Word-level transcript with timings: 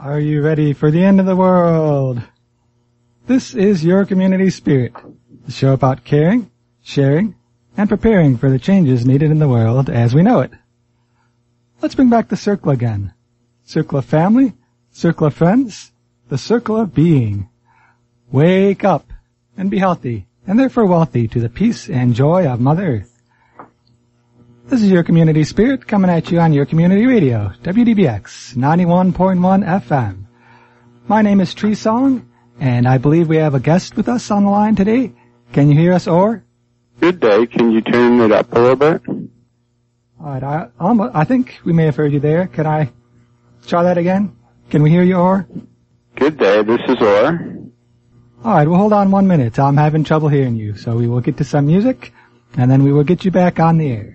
Are 0.00 0.20
you 0.20 0.42
ready 0.42 0.74
for 0.74 0.92
the 0.92 1.02
end 1.02 1.18
of 1.18 1.26
the 1.26 1.34
world? 1.34 2.22
This 3.26 3.52
is 3.52 3.84
Your 3.84 4.06
Community 4.06 4.48
Spirit, 4.48 4.92
the 5.44 5.50
show 5.50 5.72
about 5.72 6.04
caring, 6.04 6.52
sharing, 6.84 7.34
and 7.76 7.88
preparing 7.88 8.36
for 8.36 8.48
the 8.48 8.60
changes 8.60 9.04
needed 9.04 9.32
in 9.32 9.40
the 9.40 9.48
world 9.48 9.90
as 9.90 10.14
we 10.14 10.22
know 10.22 10.38
it. 10.38 10.52
Let's 11.82 11.96
bring 11.96 12.10
back 12.10 12.28
the 12.28 12.36
circle 12.36 12.70
again. 12.70 13.12
Circle 13.64 13.98
of 13.98 14.04
family, 14.04 14.54
circle 14.92 15.26
of 15.26 15.34
friends, 15.34 15.90
the 16.28 16.38
circle 16.38 16.76
of 16.76 16.94
being. 16.94 17.48
Wake 18.30 18.84
up 18.84 19.12
and 19.56 19.68
be 19.68 19.78
healthy 19.78 20.28
and 20.46 20.60
therefore 20.60 20.86
wealthy 20.86 21.26
to 21.26 21.40
the 21.40 21.48
peace 21.48 21.90
and 21.90 22.14
joy 22.14 22.46
of 22.46 22.60
Mother 22.60 22.98
Earth. 22.98 23.17
This 24.68 24.82
is 24.82 24.90
your 24.90 25.02
community 25.02 25.44
spirit 25.44 25.86
coming 25.86 26.10
at 26.10 26.30
you 26.30 26.40
on 26.40 26.52
your 26.52 26.66
community 26.66 27.06
radio, 27.06 27.52
WDBX 27.62 28.54
91.1 28.54 29.64
FM. 29.80 30.26
My 31.08 31.22
name 31.22 31.40
is 31.40 31.54
Tree 31.54 31.74
Song, 31.74 32.28
and 32.60 32.86
I 32.86 32.98
believe 32.98 33.28
we 33.28 33.38
have 33.38 33.54
a 33.54 33.60
guest 33.60 33.96
with 33.96 34.10
us 34.10 34.30
on 34.30 34.44
the 34.44 34.50
line 34.50 34.76
today. 34.76 35.14
Can 35.54 35.70
you 35.70 35.78
hear 35.78 35.94
us, 35.94 36.06
Or? 36.06 36.44
Good 37.00 37.18
day. 37.18 37.46
Can 37.46 37.70
you 37.70 37.80
turn 37.80 38.20
it 38.20 38.30
up 38.30 38.52
a 38.52 38.58
little 38.58 38.76
bit? 38.76 39.02
All 40.20 40.32
right. 40.32 40.42
I, 40.42 40.68
almost, 40.78 41.16
I 41.16 41.24
think 41.24 41.58
we 41.64 41.72
may 41.72 41.86
have 41.86 41.96
heard 41.96 42.12
you 42.12 42.20
there. 42.20 42.46
Can 42.46 42.66
I 42.66 42.92
try 43.66 43.84
that 43.84 43.96
again? 43.96 44.36
Can 44.68 44.82
we 44.82 44.90
hear 44.90 45.02
you, 45.02 45.16
Or? 45.16 45.48
Good 46.16 46.36
day. 46.36 46.62
This 46.62 46.80
is 46.88 47.00
Or. 47.00 47.54
All 48.44 48.52
right. 48.52 48.68
Well, 48.68 48.78
hold 48.78 48.92
on 48.92 49.10
one 49.10 49.26
minute. 49.28 49.58
I'm 49.58 49.78
having 49.78 50.04
trouble 50.04 50.28
hearing 50.28 50.56
you, 50.56 50.76
so 50.76 50.94
we 50.94 51.08
will 51.08 51.22
get 51.22 51.38
to 51.38 51.44
some 51.44 51.66
music, 51.66 52.12
and 52.58 52.70
then 52.70 52.82
we 52.84 52.92
will 52.92 53.04
get 53.04 53.24
you 53.24 53.30
back 53.30 53.58
on 53.60 53.78
the 53.78 53.90
air. 53.90 54.14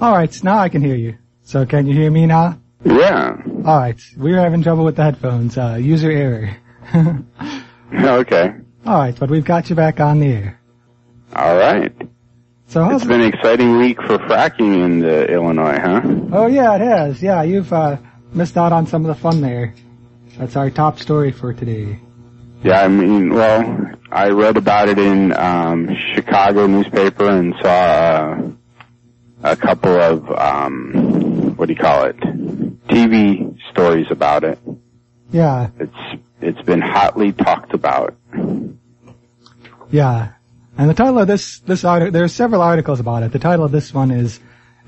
All 0.00 0.12
right, 0.12 0.42
now 0.42 0.58
I 0.58 0.70
can 0.70 0.80
hear 0.80 0.94
you. 0.94 1.18
So 1.42 1.66
can 1.66 1.86
you 1.86 1.94
hear 1.94 2.10
me 2.10 2.24
now? 2.24 2.58
Yeah. 2.84 3.36
All 3.66 3.78
right, 3.78 4.00
we 4.16 4.32
were 4.32 4.38
having 4.38 4.62
trouble 4.62 4.84
with 4.84 4.96
the 4.96 5.02
headphones. 5.02 5.58
Uh, 5.58 5.74
user 5.74 6.10
error. 6.10 6.56
okay. 7.94 8.54
All 8.86 8.98
right, 8.98 9.18
but 9.18 9.28
we've 9.28 9.44
got 9.44 9.68
you 9.68 9.76
back 9.76 10.00
on 10.00 10.20
the 10.20 10.28
air. 10.28 10.60
All 11.36 11.54
right. 11.54 11.92
So 12.68 12.88
it's 12.88 13.04
been 13.04 13.20
an 13.20 13.34
exciting 13.34 13.76
week 13.76 14.00
for 14.00 14.16
fracking 14.18 14.82
in 14.82 15.00
the 15.00 15.26
Illinois, 15.30 15.78
huh? 15.78 16.00
Oh 16.32 16.46
yeah, 16.46 16.76
it 16.76 16.80
has. 16.80 17.22
Yeah, 17.22 17.42
you've 17.42 17.72
uh, 17.72 17.98
missed 18.32 18.56
out 18.56 18.72
on 18.72 18.86
some 18.86 19.04
of 19.04 19.14
the 19.14 19.20
fun 19.20 19.42
there. 19.42 19.74
That's 20.38 20.56
our 20.56 20.70
top 20.70 20.98
story 20.98 21.30
for 21.32 21.52
today. 21.52 21.98
Yeah, 22.62 22.82
I 22.82 22.88
mean, 22.88 23.34
well, 23.34 23.90
I 24.10 24.30
read 24.30 24.56
about 24.56 24.88
it 24.88 24.98
in 24.98 25.36
um, 25.36 25.94
Chicago 26.14 26.66
newspaper 26.66 27.28
and 27.28 27.54
saw. 27.60 28.50
A 29.42 29.56
couple 29.56 29.98
of 29.98 30.30
um, 30.38 31.54
what 31.56 31.66
do 31.66 31.72
you 31.74 31.78
call 31.78 32.04
it? 32.04 32.16
TV 32.88 33.58
stories 33.70 34.06
about 34.10 34.44
it. 34.44 34.58
Yeah. 35.32 35.70
It's 35.78 36.22
it's 36.40 36.62
been 36.62 36.80
hotly 36.80 37.32
talked 37.32 37.72
about. 37.72 38.14
Yeah. 39.90 40.32
And 40.76 40.88
the 40.90 40.94
title 40.94 41.18
of 41.18 41.26
this 41.26 41.58
this 41.60 41.84
article 41.84 42.12
there 42.12 42.24
are 42.24 42.28
several 42.28 42.62
articles 42.62 43.00
about 43.00 43.22
it. 43.22 43.32
The 43.32 43.38
title 43.38 43.64
of 43.64 43.72
this 43.72 43.94
one 43.94 44.10
is 44.10 44.40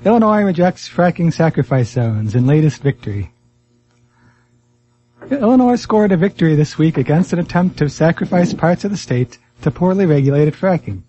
Illinois 0.05 0.43
rejects 0.43 0.89
fracking 0.89 1.33
sacrifice 1.33 1.89
zones 1.89 2.35
in 2.35 2.45
latest 2.45 2.81
victory. 2.81 3.31
Illinois 5.31 5.75
scored 5.77 6.11
a 6.11 6.17
victory 6.17 6.55
this 6.55 6.77
week 6.77 6.97
against 6.97 7.33
an 7.33 7.39
attempt 7.39 7.77
to 7.77 7.89
sacrifice 7.89 8.53
parts 8.53 8.83
of 8.83 8.91
the 8.91 8.97
state 8.97 9.37
to 9.61 9.71
poorly 9.71 10.05
regulated 10.05 10.53
fracking. 10.53 11.03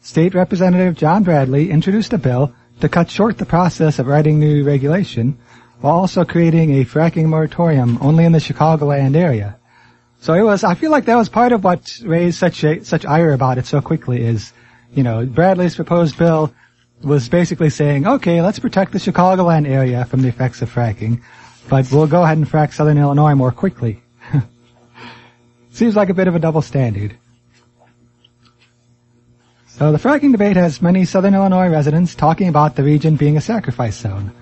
State 0.00 0.34
Representative 0.34 0.94
John 0.94 1.24
Bradley 1.24 1.70
introduced 1.70 2.12
a 2.12 2.18
bill 2.18 2.54
to 2.80 2.88
cut 2.88 3.10
short 3.10 3.38
the 3.38 3.46
process 3.46 3.98
of 3.98 4.06
writing 4.06 4.38
new 4.38 4.64
regulation 4.64 5.38
while 5.80 5.94
also 5.94 6.24
creating 6.24 6.80
a 6.80 6.84
fracking 6.84 7.26
moratorium 7.26 7.98
only 8.00 8.24
in 8.24 8.32
the 8.32 8.38
Chicagoland 8.38 9.16
area. 9.16 9.56
So 10.20 10.34
it 10.34 10.42
was, 10.42 10.64
I 10.64 10.74
feel 10.74 10.90
like 10.90 11.04
that 11.04 11.16
was 11.16 11.28
part 11.28 11.52
of 11.52 11.62
what 11.62 12.00
raised 12.02 12.38
such 12.38 12.64
a, 12.64 12.84
such 12.84 13.04
ire 13.04 13.32
about 13.32 13.58
it 13.58 13.66
so 13.66 13.80
quickly 13.80 14.24
is, 14.24 14.52
you 14.92 15.02
know, 15.02 15.24
Bradley's 15.24 15.76
proposed 15.76 16.18
bill 16.18 16.52
was 17.02 17.28
basically 17.28 17.70
saying, 17.70 18.06
okay, 18.06 18.42
let's 18.42 18.58
protect 18.58 18.92
the 18.92 18.98
Chicagoland 18.98 19.68
area 19.68 20.04
from 20.04 20.22
the 20.22 20.28
effects 20.28 20.62
of 20.62 20.72
fracking, 20.72 21.22
but 21.68 21.90
we'll 21.92 22.08
go 22.08 22.24
ahead 22.24 22.38
and 22.38 22.48
frack 22.48 22.72
southern 22.72 22.98
Illinois 22.98 23.34
more 23.34 23.52
quickly. 23.52 24.02
Seems 25.70 25.94
like 25.94 26.08
a 26.08 26.14
bit 26.14 26.26
of 26.26 26.34
a 26.34 26.40
double 26.40 26.62
standard. 26.62 27.16
So 29.78 29.92
the 29.92 29.98
fracking 29.98 30.32
debate 30.32 30.56
has 30.56 30.82
many 30.82 31.04
southern 31.04 31.36
Illinois 31.36 31.68
residents 31.68 32.16
talking 32.16 32.48
about 32.48 32.74
the 32.74 32.82
region 32.82 33.14
being 33.14 33.36
a 33.36 33.40
sacrifice 33.40 33.96
zone. 33.96 34.32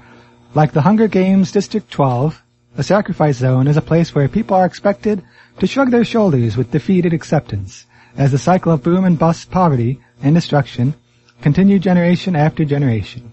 Like 0.54 0.72
the 0.72 0.80
Hunger 0.80 1.08
Games 1.08 1.52
District 1.52 1.90
12, 1.90 2.42
a 2.78 2.82
sacrifice 2.82 3.36
zone 3.36 3.68
is 3.68 3.76
a 3.76 3.82
place 3.82 4.14
where 4.14 4.28
people 4.28 4.56
are 4.56 4.64
expected 4.64 5.22
to 5.58 5.66
shrug 5.66 5.90
their 5.90 6.06
shoulders 6.06 6.56
with 6.56 6.70
defeated 6.70 7.12
acceptance, 7.12 7.84
as 8.16 8.32
the 8.32 8.38
cycle 8.38 8.72
of 8.72 8.82
boom 8.82 9.04
and 9.04 9.18
bust 9.18 9.50
poverty 9.50 10.00
and 10.22 10.34
destruction 10.34 10.94
continue 11.42 11.78
generation 11.78 12.34
after 12.34 12.64
generation. 12.64 13.30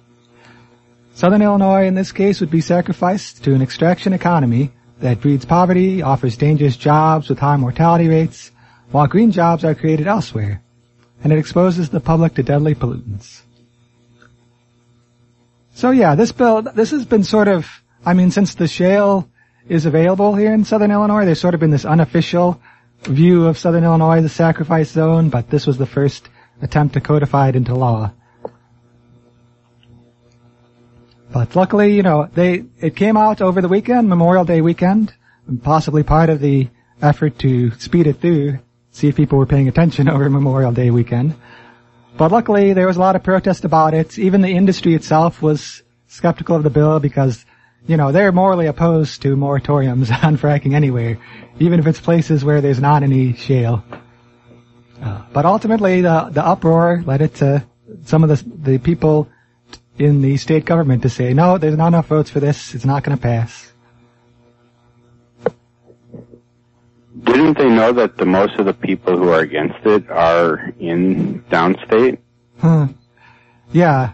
Southern 1.14 1.42
Illinois 1.42 1.86
in 1.86 1.96
this 1.96 2.12
case 2.12 2.42
would 2.42 2.52
be 2.52 2.60
sacrificed 2.60 3.46
to 3.46 3.56
an 3.56 3.62
extraction 3.62 4.12
economy 4.12 4.74
that 5.00 5.22
breeds 5.22 5.46
poverty, 5.46 6.02
offers 6.02 6.36
dangerous 6.36 6.76
jobs 6.76 7.30
with 7.30 7.40
high 7.40 7.56
mortality 7.56 8.10
rates, 8.10 8.52
while 8.92 9.08
green 9.08 9.32
jobs 9.32 9.64
are 9.64 9.74
created 9.74 10.06
elsewhere, 10.06 10.62
and 11.24 11.32
it 11.32 11.40
exposes 11.40 11.90
the 11.90 12.02
public 12.02 12.36
to 12.36 12.44
deadly 12.44 12.76
pollutants. 12.76 13.42
So 15.74 15.92
yeah, 15.92 16.16
this 16.16 16.32
bill, 16.32 16.62
this 16.62 16.92
has 16.92 17.06
been 17.06 17.24
sort 17.24 17.48
of, 17.48 17.68
I 18.06 18.14
mean, 18.14 18.30
since 18.30 18.56
the 18.56 18.68
shale 18.68 19.30
is 19.68 19.86
available 19.86 20.36
here 20.36 20.54
in 20.54 20.66
southern 20.66 20.92
Illinois, 20.92 21.26
there's 21.26 21.40
sort 21.40 21.54
of 21.54 21.60
been 21.62 21.72
this 21.72 21.86
unofficial 21.86 22.62
view 23.04 23.48
of 23.48 23.58
southern 23.58 23.84
Illinois, 23.84 24.22
the 24.22 24.30
sacrifice 24.30 24.92
zone, 24.92 25.30
but 25.30 25.50
this 25.50 25.66
was 25.66 25.78
the 25.78 25.86
first 25.86 26.30
attempt 26.62 26.94
to 26.94 27.02
codify 27.02 27.50
it 27.50 27.56
into 27.56 27.74
law. 27.74 28.12
But 31.32 31.56
luckily, 31.56 31.96
you 31.96 32.04
know, 32.04 32.30
they, 32.32 32.66
it 32.80 32.96
came 32.96 33.18
out 33.18 33.42
over 33.42 33.62
the 33.62 33.68
weekend, 33.68 34.08
Memorial 34.08 34.46
Day 34.46 34.62
weekend, 34.62 35.14
possibly 35.64 36.04
part 36.04 36.30
of 36.30 36.40
the 36.40 36.70
effort 37.02 37.40
to 37.40 37.72
speed 37.80 38.08
it 38.08 38.22
through 38.22 38.60
see 38.94 39.10
if 39.10 39.18
people 39.18 39.38
were 39.38 39.46
paying 39.46 39.68
attention 39.68 40.08
over 40.14 40.30
Memorial 40.30 40.72
Day 40.72 40.90
weekend. 40.90 41.36
But 42.16 42.32
luckily, 42.32 42.74
there 42.74 42.88
was 42.88 42.96
a 42.96 43.00
lot 43.00 43.16
of 43.16 43.24
protest 43.24 43.66
about 43.66 43.94
it. 43.94 44.18
Even 44.18 44.42
the 44.42 44.50
industry 44.50 44.94
itself 44.94 45.42
was 45.42 45.82
skeptical 46.08 46.56
of 46.56 46.64
the 46.64 46.70
bill 46.70 47.00
because, 47.00 47.44
you 47.88 47.98
know, 47.98 48.12
they're 48.12 48.32
morally 48.32 48.68
opposed 48.68 49.24
to 49.24 49.36
moratoriums 49.36 50.12
on 50.24 50.38
fracking 50.38 50.74
anywhere, 50.76 51.18
even 51.60 51.80
if 51.80 51.88
it's 51.88 52.00
places 52.00 52.46
where 52.46 52.62
there's 52.62 52.80
not 52.80 53.04
any 53.04 53.34
shale. 53.34 53.84
Uh, 55.02 55.24
but 55.34 55.46
ultimately, 55.46 56.02
the 56.02 56.30
the 56.32 56.46
uproar 56.46 57.04
led 57.06 57.22
it 57.22 57.36
to 57.36 57.66
some 58.06 58.24
of 58.24 58.30
the 58.30 58.72
the 58.72 58.78
people 58.78 59.28
in 59.98 60.22
the 60.22 60.38
state 60.38 60.66
government 60.66 61.02
to 61.02 61.10
say, 61.10 61.34
no, 61.34 61.58
there's 61.58 61.76
not 61.76 61.88
enough 61.88 62.08
votes 62.08 62.30
for 62.30 62.40
this. 62.40 62.74
It's 62.74 62.86
not 62.86 63.04
going 63.04 63.18
to 63.18 63.22
pass. 63.22 63.73
Didn't 67.22 67.58
they 67.58 67.70
know 67.70 67.92
that 67.94 68.18
the 68.18 68.26
most 68.26 68.56
of 68.56 68.66
the 68.66 68.74
people 68.74 69.18
who 69.18 69.30
are 69.30 69.42
against 69.42 69.86
it 69.86 70.10
are 70.10 70.74
in 70.80 71.44
downstate? 71.50 72.18
Hmm. 72.60 72.86
Yeah. 73.72 74.14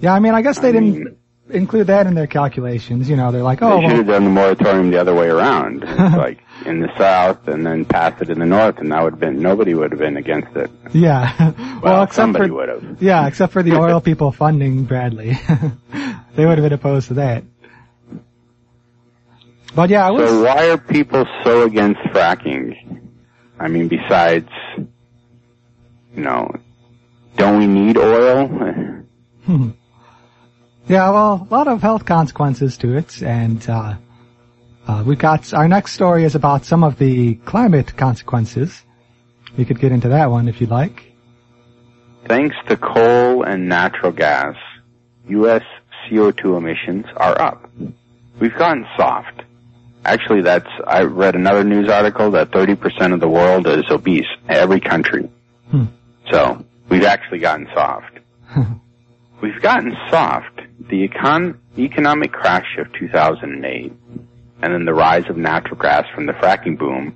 Yeah, 0.00 0.14
I 0.14 0.18
mean, 0.18 0.34
I 0.34 0.42
guess 0.42 0.58
they 0.58 0.70
I 0.70 0.72
didn't 0.72 0.94
mean, 0.94 1.16
include 1.50 1.86
that 1.86 2.06
in 2.06 2.14
their 2.14 2.26
calculations. 2.26 3.08
You 3.08 3.14
know, 3.14 3.30
they're 3.30 3.42
like, 3.42 3.62
oh, 3.62 3.80
they 3.80 3.88
should 3.88 3.96
have 3.98 4.06
done 4.08 4.24
the 4.24 4.30
moratorium 4.30 4.90
the 4.90 5.00
other 5.00 5.14
way 5.14 5.28
around, 5.28 5.80
like 6.16 6.42
in 6.66 6.80
the 6.80 6.88
south, 6.98 7.46
and 7.46 7.64
then 7.64 7.84
pass 7.84 8.20
it 8.20 8.30
in 8.30 8.40
the 8.40 8.46
north, 8.46 8.78
and 8.78 8.90
that 8.90 9.02
would 9.02 9.14
have 9.14 9.20
been 9.20 9.40
nobody 9.40 9.74
would 9.74 9.92
have 9.92 10.00
been 10.00 10.16
against 10.16 10.56
it. 10.56 10.70
Yeah. 10.92 11.32
well, 11.56 11.80
well 11.82 12.02
except 12.02 12.36
for, 12.36 12.52
would 12.52 12.68
have. 12.68 13.02
Yeah, 13.02 13.26
except 13.28 13.52
for 13.52 13.62
the 13.62 13.72
oil 13.80 14.00
people 14.00 14.32
funding 14.32 14.84
Bradley, 14.84 15.38
they 16.34 16.46
would 16.46 16.58
have 16.58 16.64
been 16.64 16.72
opposed 16.72 17.08
to 17.08 17.14
that. 17.14 17.44
But 19.74 19.90
yeah, 19.90 20.06
I 20.06 20.10
was. 20.10 20.28
So 20.28 20.44
why 20.44 20.70
are 20.70 20.78
people 20.78 21.26
so 21.44 21.62
against 21.62 22.00
fracking? 22.12 23.00
I 23.58 23.68
mean, 23.68 23.88
besides, 23.88 24.50
you 24.76 26.22
know, 26.22 26.50
don't 27.36 27.58
we 27.58 27.66
need 27.66 27.96
oil? 27.96 28.50
yeah, 30.88 31.10
well, 31.10 31.46
a 31.48 31.54
lot 31.54 31.68
of 31.68 31.80
health 31.80 32.04
consequences 32.04 32.76
to 32.78 32.96
it, 32.96 33.22
and 33.22 33.68
uh, 33.68 33.94
uh, 34.86 35.04
we 35.06 35.16
got 35.16 35.54
our 35.54 35.68
next 35.68 35.92
story 35.92 36.24
is 36.24 36.34
about 36.34 36.64
some 36.64 36.84
of 36.84 36.98
the 36.98 37.36
climate 37.36 37.96
consequences. 37.96 38.82
We 39.56 39.64
could 39.64 39.78
get 39.78 39.92
into 39.92 40.08
that 40.08 40.30
one 40.30 40.48
if 40.48 40.60
you'd 40.60 40.70
like. 40.70 41.12
Thanks 42.26 42.56
to 42.68 42.76
coal 42.76 43.42
and 43.42 43.68
natural 43.68 44.12
gas, 44.12 44.56
U.S. 45.28 45.62
CO2 46.08 46.56
emissions 46.56 47.06
are 47.16 47.40
up. 47.40 47.70
We've 48.38 48.56
gotten 48.56 48.86
soft. 48.96 49.42
Actually, 50.04 50.42
that's, 50.42 50.68
I 50.86 51.02
read 51.02 51.34
another 51.34 51.62
news 51.64 51.88
article 51.88 52.32
that 52.32 52.50
30% 52.50 53.14
of 53.14 53.20
the 53.20 53.28
world 53.28 53.66
is 53.66 53.84
obese, 53.90 54.26
every 54.48 54.80
country. 54.80 55.30
Hmm. 55.70 55.84
So, 56.30 56.64
we've 56.88 57.04
actually 57.04 57.38
gotten 57.38 57.68
soft. 57.72 58.18
we've 59.40 59.60
gotten 59.62 59.96
soft. 60.10 60.60
The 60.80 61.08
econ, 61.08 61.58
economic 61.78 62.32
crash 62.32 62.76
of 62.78 62.92
2008 62.94 63.92
and 64.62 64.72
then 64.72 64.84
the 64.84 64.94
rise 64.94 65.28
of 65.28 65.36
natural 65.36 65.76
gas 65.76 66.06
from 66.14 66.26
the 66.26 66.32
fracking 66.32 66.78
boom 66.78 67.14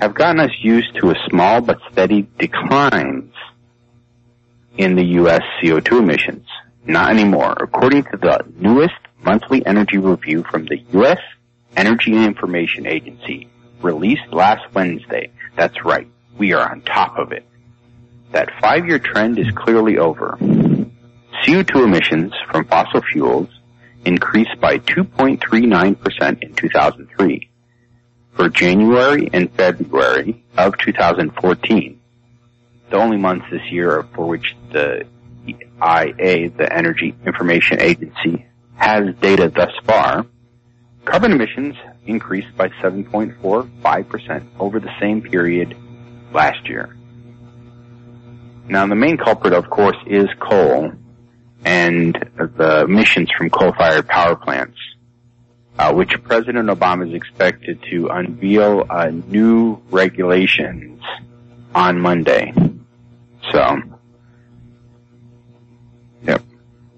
have 0.00 0.14
gotten 0.14 0.40
us 0.40 0.50
used 0.60 0.94
to 0.96 1.10
a 1.10 1.14
small 1.28 1.60
but 1.60 1.78
steady 1.92 2.26
declines 2.38 3.32
in 4.76 4.96
the 4.96 5.04
U.S. 5.20 5.42
CO2 5.62 6.00
emissions. 6.00 6.46
Not 6.84 7.10
anymore. 7.10 7.54
According 7.60 8.04
to 8.04 8.16
the 8.16 8.44
newest 8.56 8.94
monthly 9.22 9.64
energy 9.64 9.98
review 9.98 10.42
from 10.50 10.64
the 10.64 10.78
U.S. 10.94 11.20
Energy 11.76 12.12
and 12.14 12.24
Information 12.26 12.86
Agency, 12.86 13.48
released 13.82 14.32
last 14.32 14.62
Wednesday, 14.74 15.30
that's 15.56 15.84
right, 15.84 16.08
we 16.38 16.52
are 16.52 16.70
on 16.70 16.82
top 16.82 17.18
of 17.18 17.32
it. 17.32 17.46
That 18.32 18.50
five-year 18.60 18.98
trend 18.98 19.38
is 19.38 19.50
clearly 19.54 19.98
over. 19.98 20.36
CO2 21.44 21.84
emissions 21.84 22.32
from 22.50 22.64
fossil 22.64 23.02
fuels 23.12 23.48
increased 24.04 24.60
by 24.60 24.78
2.39% 24.78 26.42
in 26.42 26.54
2003. 26.54 27.50
For 28.34 28.48
January 28.48 29.30
and 29.32 29.50
February 29.52 30.44
of 30.56 30.76
2014, 30.78 32.00
the 32.90 32.96
only 32.96 33.16
months 33.16 33.46
this 33.50 33.62
year 33.70 34.04
for 34.14 34.26
which 34.26 34.56
the 34.72 35.06
IA, 35.46 36.50
the 36.50 36.68
Energy 36.70 37.14
Information 37.24 37.80
Agency, 37.80 38.46
has 38.76 39.14
data 39.20 39.52
thus 39.54 39.72
far, 39.84 40.26
carbon 41.04 41.32
emissions 41.32 41.76
increased 42.06 42.56
by 42.56 42.68
7.45% 42.82 44.46
over 44.58 44.80
the 44.80 44.90
same 45.00 45.22
period 45.22 45.76
last 46.32 46.68
year. 46.68 46.96
Now 48.68 48.86
the 48.86 48.94
main 48.94 49.16
culprit 49.16 49.52
of 49.52 49.68
course 49.68 49.96
is 50.06 50.28
coal 50.40 50.92
and 51.64 52.14
the 52.36 52.84
emissions 52.84 53.30
from 53.30 53.50
coal-fired 53.50 54.06
power 54.06 54.36
plants, 54.36 54.78
uh, 55.78 55.92
which 55.92 56.10
President 56.22 56.68
Obama 56.68 57.08
is 57.08 57.14
expected 57.14 57.82
to 57.90 58.08
unveil 58.08 58.84
uh, 58.88 59.08
new 59.08 59.80
regulations 59.90 61.02
on 61.74 61.98
Monday. 61.98 62.52
So, 63.52 63.82
yep. 66.22 66.42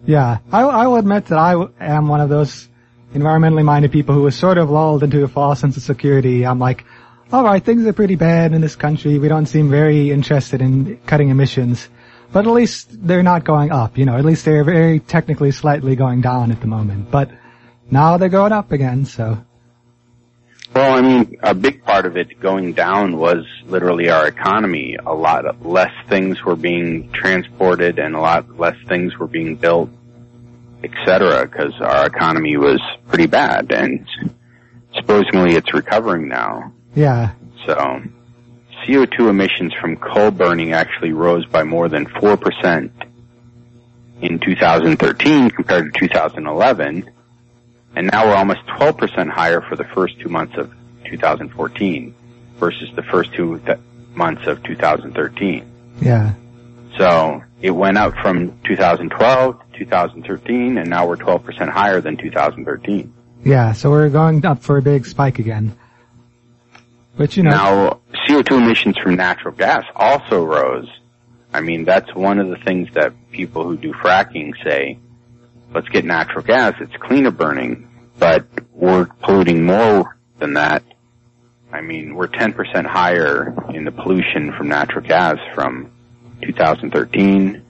Yeah, 0.05 0.38
I, 0.52 0.62
I 0.62 0.87
will 0.87 0.97
admit 0.97 1.26
that 1.26 1.38
I 1.38 1.69
am 1.81 2.09
one 2.09 2.20
of 2.20 2.29
those 2.29 2.69
environmentally 3.14 3.64
minded 3.64 3.93
people 3.93 4.14
who 4.14 4.23
were 4.23 4.31
sort 4.31 4.58
of 4.58 4.70
lulled 4.70 5.03
into 5.03 5.25
a 5.25 5.29
false 5.29 5.61
sense 5.61 5.76
of 5.76 5.82
security. 5.82 6.44
I'm 6.44 6.58
like, 6.58 6.85
alright, 7.32 7.64
things 7.64 7.87
are 7.87 7.93
pretty 7.93 8.17
bad 8.17 8.53
in 8.53 8.61
this 8.61 8.76
country. 8.76 9.19
We 9.19 9.29
don't 9.29 9.47
seem 9.47 9.70
very 9.70 10.11
interested 10.11 10.61
in 10.61 10.99
cutting 11.06 11.29
emissions. 11.31 11.88
But 12.32 12.47
at 12.47 12.53
least 12.53 12.88
they're 13.06 13.23
not 13.23 13.44
going 13.44 13.70
up, 13.70 13.97
you 13.97 14.05
know, 14.05 14.17
at 14.17 14.25
least 14.25 14.44
they're 14.44 14.64
very 14.64 15.00
technically 15.00 15.53
slightly 15.53 15.97
going 15.97 16.20
down 16.20 16.50
at 16.50 16.61
the 16.61 16.67
moment. 16.67 17.11
But 17.11 17.31
now 17.91 18.17
they're 18.17 18.29
going 18.29 18.53
up 18.53 18.73
again, 18.73 19.05
so. 19.05 19.38
Well, 20.75 20.94
I 20.94 21.00
mean, 21.00 21.38
a 21.43 21.55
big 21.55 21.85
part 21.85 22.05
of 22.05 22.17
it 22.17 22.38
going 22.41 22.73
down 22.73 23.17
was 23.17 23.47
literally 23.67 24.11
our 24.11 24.26
economy. 24.26 24.97
A 25.06 25.14
lot 25.14 25.64
less 25.64 25.93
things 26.09 26.43
were 26.44 26.56
being 26.56 27.11
transported 27.12 27.99
and 27.99 28.14
a 28.14 28.20
lot 28.20 28.59
less 28.59 28.76
things 28.87 29.17
were 29.17 29.29
being 29.29 29.56
built, 29.56 29.88
etc. 30.87 31.47
because 31.47 31.75
our 31.81 32.06
economy 32.06 32.56
was 32.56 32.81
pretty 33.09 33.27
bad 33.27 33.73
and 33.73 34.06
supposedly 34.94 35.55
it's 35.55 35.73
recovering 35.75 36.29
now. 36.29 36.73
Yeah. 36.94 37.33
So, 37.67 38.03
CO2 38.85 39.29
emissions 39.29 39.73
from 39.75 39.97
coal 39.97 40.31
burning 40.31 40.73
actually 40.73 41.12
rose 41.12 41.44
by 41.47 41.65
more 41.65 41.88
than 41.88 42.06
4% 42.06 42.91
in 44.23 44.38
2013 44.38 45.50
compared 45.50 45.93
to 45.93 46.00
2011, 46.00 47.11
and 47.97 48.06
now 48.11 48.27
we're 48.27 48.35
almost 48.37 48.61
12% 48.67 49.29
higher 49.31 49.61
for 49.61 49.77
the 49.77 49.85
first 49.85 50.19
two 50.21 50.29
months 50.29 50.56
of 50.56 50.73
2014 51.05 52.15
versus 52.59 52.88
the 52.94 53.03
first 53.03 53.33
two 53.35 53.59
th- 53.61 53.79
months 54.15 54.47
of 54.47 54.62
2013. 54.62 55.71
Yeah. 56.00 56.35
So 56.97 57.43
it 57.61 57.71
went 57.71 57.99
up 57.99 58.15
from 58.23 58.59
2012 58.65 59.59
to 59.59 59.65
2013, 59.78 60.78
and 60.78 60.90
now 60.90 61.06
we're 61.06 61.17
12% 61.17 61.69
higher 61.69 62.00
than 62.00 62.17
2013. 62.17 63.12
Yeah, 63.44 63.73
so 63.73 63.90
we're 63.90 64.08
going 64.08 64.44
up 64.44 64.62
for 64.62 64.78
a 64.78 64.82
big 64.82 65.06
spike 65.06 65.38
again. 65.38 65.76
But 67.17 67.37
you 67.37 67.43
know. 67.43 67.50
Now, 67.50 68.00
CO2 68.28 68.62
emissions 68.62 68.99
from 68.99 69.17
natural 69.17 69.55
gas 69.55 69.84
also 69.94 70.44
rose. 70.44 70.88
I 71.52 71.61
mean, 71.61 71.84
that's 71.84 72.14
one 72.14 72.38
of 72.38 72.49
the 72.49 72.56
things 72.56 72.88
that 72.94 73.14
people 73.31 73.64
who 73.64 73.76
do 73.76 73.93
fracking 73.93 74.52
say, 74.62 74.99
let's 75.73 75.88
get 75.88 76.05
natural 76.05 76.44
gas, 76.44 76.75
it's 76.81 76.94
cleaner 76.96 77.31
burning, 77.31 77.88
but 78.19 78.46
we're 78.73 79.06
polluting 79.23 79.64
more 79.64 80.17
than 80.38 80.55
that. 80.55 80.82
I 81.73 81.81
mean, 81.81 82.14
we're 82.14 82.28
10% 82.28 82.87
higher 82.87 83.55
in 83.75 83.84
the 83.84 83.93
pollution 83.93 84.52
from 84.52 84.69
natural 84.69 85.06
gas 85.06 85.38
from 85.55 85.90
2013 86.43 87.62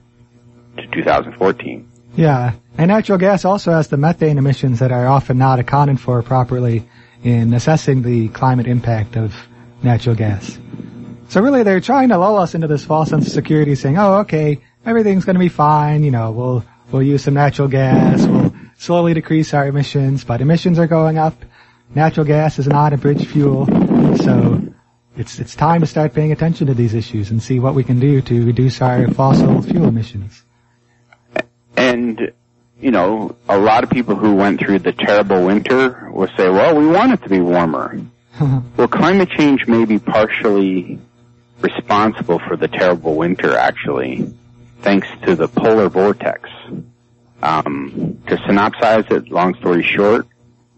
to 0.77 0.87
2014. 0.87 1.91
Yeah, 2.17 2.53
and 2.79 2.87
natural 2.87 3.19
gas 3.19 3.45
also 3.45 3.71
has 3.73 3.89
the 3.89 3.97
methane 3.97 4.39
emissions 4.39 4.79
that 4.79 4.91
are 4.91 5.05
often 5.05 5.37
not 5.37 5.59
accounted 5.59 5.99
for 5.99 6.23
properly 6.23 6.89
in 7.23 7.53
assessing 7.53 8.01
the 8.01 8.29
climate 8.29 8.65
impact 8.65 9.15
of 9.15 9.35
natural 9.83 10.15
gas. 10.15 10.57
So 11.29 11.41
really 11.41 11.61
they're 11.61 11.79
trying 11.79 12.09
to 12.09 12.17
lull 12.17 12.37
us 12.37 12.55
into 12.55 12.65
this 12.65 12.83
false 12.83 13.09
sense 13.09 13.27
of 13.27 13.33
security 13.33 13.75
saying, 13.75 13.99
oh 13.99 14.15
okay, 14.21 14.59
everything's 14.83 15.25
gonna 15.25 15.37
be 15.37 15.47
fine, 15.47 16.01
you 16.01 16.09
know, 16.09 16.31
we'll, 16.31 16.65
we'll 16.91 17.03
use 17.03 17.23
some 17.23 17.35
natural 17.35 17.67
gas, 17.67 18.25
we'll 18.25 18.51
slowly 18.79 19.13
decrease 19.13 19.53
our 19.53 19.67
emissions, 19.67 20.23
but 20.23 20.41
emissions 20.41 20.79
are 20.79 20.87
going 20.87 21.19
up. 21.19 21.45
Natural 21.93 22.25
gas 22.25 22.57
is 22.57 22.65
not 22.65 22.93
a 22.93 22.97
bridge 22.97 23.27
fuel, 23.27 23.67
so 24.17 24.59
it's, 25.15 25.37
it's 25.37 25.55
time 25.55 25.81
to 25.81 25.87
start 25.87 26.15
paying 26.15 26.31
attention 26.31 26.65
to 26.65 26.73
these 26.73 26.95
issues 26.95 27.29
and 27.29 27.43
see 27.43 27.59
what 27.59 27.75
we 27.75 27.83
can 27.83 27.99
do 27.99 28.21
to 28.23 28.43
reduce 28.43 28.81
our 28.81 29.07
fossil 29.09 29.61
fuel 29.61 29.85
emissions. 29.85 30.43
And 32.07 32.31
you 32.79 32.91
know, 32.91 33.35
a 33.49 33.57
lot 33.57 33.83
of 33.83 33.89
people 33.89 34.15
who 34.15 34.35
went 34.35 34.59
through 34.59 34.79
the 34.79 34.93
terrible 34.93 35.45
winter 35.45 36.09
will 36.11 36.29
say, 36.37 36.49
well, 36.49 36.75
we 36.75 36.87
want 36.87 37.13
it 37.13 37.23
to 37.23 37.29
be 37.29 37.41
warmer. 37.41 37.99
well, 38.39 38.87
climate 38.87 39.29
change 39.31 39.67
may 39.67 39.85
be 39.85 39.99
partially 39.99 40.99
responsible 41.59 42.39
for 42.39 42.55
the 42.55 42.67
terrible 42.67 43.15
winter, 43.15 43.57
actually, 43.57 44.31
thanks 44.81 45.07
to 45.23 45.35
the 45.35 45.47
polar 45.47 45.89
vortex. 45.89 46.49
Um, 47.41 48.21
to 48.27 48.37
synopsize 48.37 49.11
it, 49.11 49.29
long 49.29 49.55
story 49.55 49.83
short, 49.83 50.27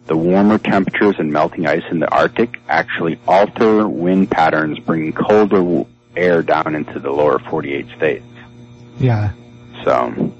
the 0.05 0.15
warmer 0.15 0.57
temperatures 0.57 1.15
and 1.19 1.31
melting 1.31 1.67
ice 1.67 1.83
in 1.91 1.99
the 1.99 2.09
Arctic 2.09 2.59
actually 2.67 3.19
alter 3.27 3.87
wind 3.87 4.31
patterns, 4.31 4.79
bringing 4.79 5.13
colder 5.13 5.85
air 6.15 6.41
down 6.41 6.75
into 6.75 6.99
the 6.99 7.11
lower 7.11 7.39
48 7.39 7.87
states. 7.95 8.25
Yeah. 8.99 9.33
So, 9.83 10.33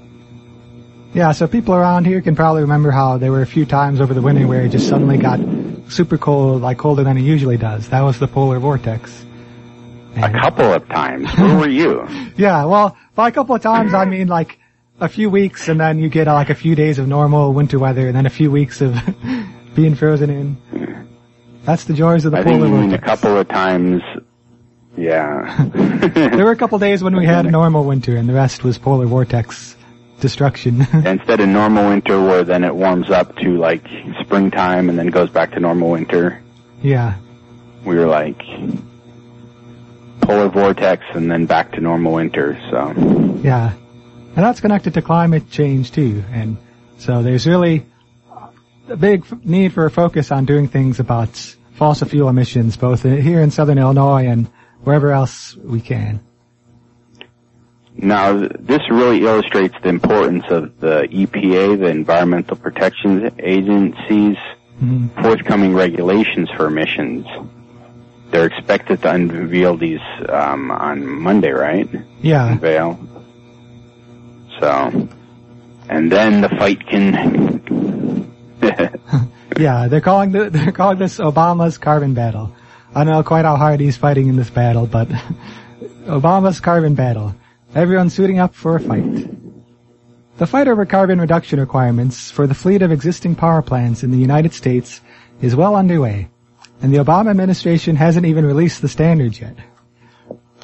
yeah, 1.12 1.32
so 1.32 1.48
people 1.48 1.74
around 1.74 2.04
here 2.06 2.20
can 2.20 2.36
probably 2.36 2.62
remember 2.62 2.90
how 2.90 3.18
there 3.18 3.32
were 3.32 3.42
a 3.42 3.46
few 3.46 3.66
times 3.66 4.00
over 4.00 4.14
the 4.14 4.22
winter 4.22 4.46
where 4.46 4.62
it 4.62 4.68
just 4.68 4.88
suddenly 4.88 5.18
got 5.18 5.40
super 5.90 6.16
cold, 6.16 6.62
like 6.62 6.78
colder 6.78 7.02
than 7.02 7.16
it 7.16 7.22
usually 7.22 7.56
does. 7.56 7.88
That 7.88 8.02
was 8.02 8.18
the 8.18 8.28
polar 8.28 8.60
vortex. 8.60 9.24
And 10.14 10.36
a 10.36 10.40
couple 10.40 10.72
of 10.72 10.86
times. 10.88 11.28
Where 11.36 11.58
were 11.58 11.68
you? 11.68 12.06
yeah, 12.36 12.64
well, 12.64 12.96
by 13.14 13.28
a 13.28 13.32
couple 13.32 13.54
of 13.54 13.62
times 13.62 13.92
I 13.92 14.04
mean 14.04 14.28
like 14.28 14.58
a 15.00 15.08
few 15.08 15.30
weeks 15.30 15.68
and 15.68 15.80
then 15.80 15.98
you 15.98 16.08
get 16.08 16.28
uh, 16.28 16.34
like 16.34 16.50
a 16.50 16.54
few 16.54 16.74
days 16.74 16.98
of 16.98 17.08
normal 17.08 17.52
winter 17.54 17.78
weather 17.78 18.06
and 18.06 18.14
then 18.14 18.26
a 18.26 18.30
few 18.30 18.50
weeks 18.50 18.80
of 18.80 18.96
being 19.74 19.94
frozen 19.96 20.30
in. 20.30 21.08
That's 21.64 21.84
the 21.84 21.94
joys 21.94 22.24
of 22.24 22.32
the 22.32 22.38
I 22.38 22.42
polar 22.44 22.68
think 22.68 22.90
vortex. 22.90 23.02
a 23.02 23.06
couple 23.06 23.36
of 23.36 23.48
times, 23.48 24.02
yeah. 24.96 25.66
there 25.74 26.44
were 26.44 26.52
a 26.52 26.56
couple 26.56 26.78
days 26.78 27.02
when 27.02 27.16
we 27.16 27.26
had 27.26 27.46
normal 27.46 27.84
winter 27.84 28.16
and 28.16 28.28
the 28.28 28.34
rest 28.34 28.62
was 28.62 28.78
polar 28.78 29.06
vortex 29.06 29.76
destruction. 30.20 30.80
Instead 30.92 31.40
of 31.40 31.48
normal 31.48 31.88
winter 31.88 32.20
where 32.22 32.44
then 32.44 32.64
it 32.64 32.74
warms 32.74 33.10
up 33.10 33.36
to 33.36 33.56
like 33.56 33.86
springtime 34.20 34.88
and 34.88 34.98
then 34.98 35.08
goes 35.08 35.30
back 35.30 35.52
to 35.52 35.60
normal 35.60 35.90
winter. 35.90 36.42
Yeah. 36.82 37.16
We 37.84 37.96
were 37.96 38.06
like 38.06 38.40
polar 40.20 40.48
vortex 40.48 41.04
and 41.14 41.30
then 41.30 41.46
back 41.46 41.72
to 41.72 41.80
normal 41.80 42.12
winter, 42.12 42.58
so. 42.70 42.92
Yeah. 43.42 43.72
And 44.36 44.44
that's 44.44 44.60
connected 44.60 44.94
to 44.94 45.02
climate 45.02 45.50
change 45.50 45.92
too. 45.92 46.22
And 46.30 46.56
so 46.98 47.22
there's 47.22 47.46
really 47.46 47.86
a 48.88 48.96
big 48.96 49.44
need 49.44 49.72
for 49.72 49.86
a 49.86 49.90
focus 49.90 50.30
on 50.30 50.44
doing 50.44 50.68
things 50.68 51.00
about 51.00 51.30
fossil 51.74 52.08
fuel 52.08 52.28
emissions, 52.28 52.76
both 52.76 53.02
here 53.02 53.40
in 53.40 53.50
southern 53.50 53.78
Illinois 53.78 54.26
and 54.26 54.46
wherever 54.82 55.12
else 55.12 55.56
we 55.56 55.80
can. 55.80 56.20
Now, 58.02 58.32
this 58.32 58.80
really 58.90 59.26
illustrates 59.26 59.74
the 59.82 59.90
importance 59.90 60.44
of 60.48 60.80
the 60.80 61.06
EPA, 61.10 61.80
the 61.80 61.88
Environmental 61.88 62.56
Protection 62.56 63.30
Agency's 63.38 64.38
mm-hmm. 64.80 65.08
forthcoming 65.20 65.74
regulations 65.74 66.48
for 66.56 66.66
emissions. 66.66 67.26
They're 68.30 68.46
expected 68.46 69.02
to 69.02 69.12
unveil 69.12 69.76
these 69.76 70.00
um, 70.30 70.70
on 70.70 71.06
Monday, 71.06 71.50
right? 71.50 71.88
Yeah. 72.22 72.52
Unveil. 72.52 72.98
So, 74.60 75.08
and 75.88 76.10
then 76.10 76.40
the 76.40 76.48
fight 76.48 76.86
can. 76.86 78.32
yeah, 79.58 79.88
they're 79.88 80.00
calling 80.00 80.32
the, 80.32 80.48
they're 80.50 80.72
calling 80.72 80.98
this 80.98 81.18
Obama's 81.18 81.76
carbon 81.76 82.14
battle. 82.14 82.54
I 82.94 83.04
don't 83.04 83.12
know 83.12 83.22
quite 83.22 83.44
how 83.44 83.56
hard 83.56 83.78
he's 83.78 83.98
fighting 83.98 84.28
in 84.28 84.36
this 84.36 84.48
battle, 84.48 84.86
but 84.86 85.08
Obama's 86.06 86.60
carbon 86.60 86.94
battle. 86.94 87.34
Everyone's 87.72 88.14
suiting 88.14 88.40
up 88.40 88.52
for 88.52 88.74
a 88.74 88.80
fight. 88.80 89.28
The 90.38 90.46
fight 90.46 90.66
over 90.66 90.84
carbon 90.84 91.20
reduction 91.20 91.60
requirements 91.60 92.28
for 92.28 92.48
the 92.48 92.54
fleet 92.54 92.82
of 92.82 92.90
existing 92.90 93.36
power 93.36 93.62
plants 93.62 94.02
in 94.02 94.10
the 94.10 94.18
United 94.18 94.52
States 94.52 95.00
is 95.40 95.54
well 95.54 95.76
underway, 95.76 96.28
and 96.82 96.92
the 96.92 96.98
Obama 96.98 97.30
administration 97.30 97.94
hasn't 97.94 98.26
even 98.26 98.44
released 98.44 98.82
the 98.82 98.88
standards 98.88 99.40
yet. 99.40 99.56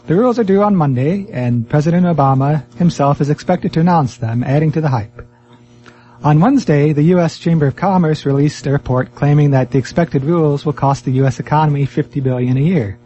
The 0.08 0.16
rules 0.16 0.40
are 0.40 0.44
due 0.44 0.64
on 0.64 0.74
Monday, 0.74 1.28
and 1.30 1.68
President 1.68 2.06
Obama 2.06 2.64
himself 2.74 3.20
is 3.20 3.30
expected 3.30 3.72
to 3.74 3.80
announce 3.80 4.16
them, 4.16 4.42
adding 4.42 4.72
to 4.72 4.80
the 4.80 4.88
hype. 4.88 5.28
On 6.24 6.40
Wednesday, 6.40 6.92
the 6.92 7.14
U.S. 7.14 7.38
Chamber 7.38 7.68
of 7.68 7.76
Commerce 7.76 8.26
released 8.26 8.66
a 8.66 8.72
report 8.72 9.14
claiming 9.14 9.52
that 9.52 9.70
the 9.70 9.78
expected 9.78 10.24
rules 10.24 10.66
will 10.66 10.72
cost 10.72 11.04
the 11.04 11.12
U.S. 11.12 11.38
economy 11.38 11.86
50 11.86 12.18
billion 12.18 12.56
a 12.56 12.60
year 12.60 12.98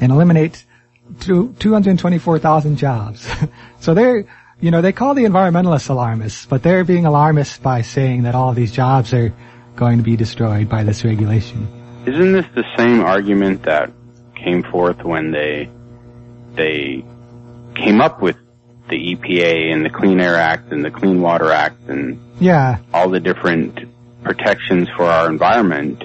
and 0.00 0.12
eliminate 0.12 0.64
224,000 1.20 2.76
jobs. 2.76 3.28
so 3.80 3.94
they're, 3.94 4.24
you 4.60 4.70
know, 4.70 4.80
they 4.80 4.92
call 4.92 5.14
the 5.14 5.24
environmentalists 5.24 5.88
alarmists, 5.88 6.46
but 6.46 6.62
they're 6.62 6.84
being 6.84 7.06
alarmists 7.06 7.58
by 7.58 7.82
saying 7.82 8.22
that 8.22 8.34
all 8.34 8.52
these 8.52 8.72
jobs 8.72 9.12
are 9.12 9.32
going 9.76 9.98
to 9.98 10.04
be 10.04 10.16
destroyed 10.16 10.68
by 10.68 10.82
this 10.82 11.04
regulation. 11.04 11.66
Isn't 12.06 12.32
this 12.32 12.46
the 12.54 12.64
same 12.76 13.00
argument 13.00 13.64
that 13.64 13.92
came 14.34 14.62
forth 14.62 15.02
when 15.02 15.30
they 15.30 15.68
they 16.54 17.04
came 17.74 18.00
up 18.00 18.20
with 18.20 18.36
the 18.88 19.14
EPA 19.14 19.72
and 19.72 19.84
the 19.84 19.90
Clean 19.90 20.18
Air 20.20 20.36
Act 20.36 20.72
and 20.72 20.84
the 20.84 20.90
Clean 20.90 21.20
Water 21.20 21.52
Act 21.52 21.88
and 21.88 22.18
yeah, 22.40 22.78
all 22.92 23.08
the 23.08 23.20
different 23.20 23.78
protections 24.22 24.88
for 24.96 25.04
our 25.04 25.28
environment 25.28 26.02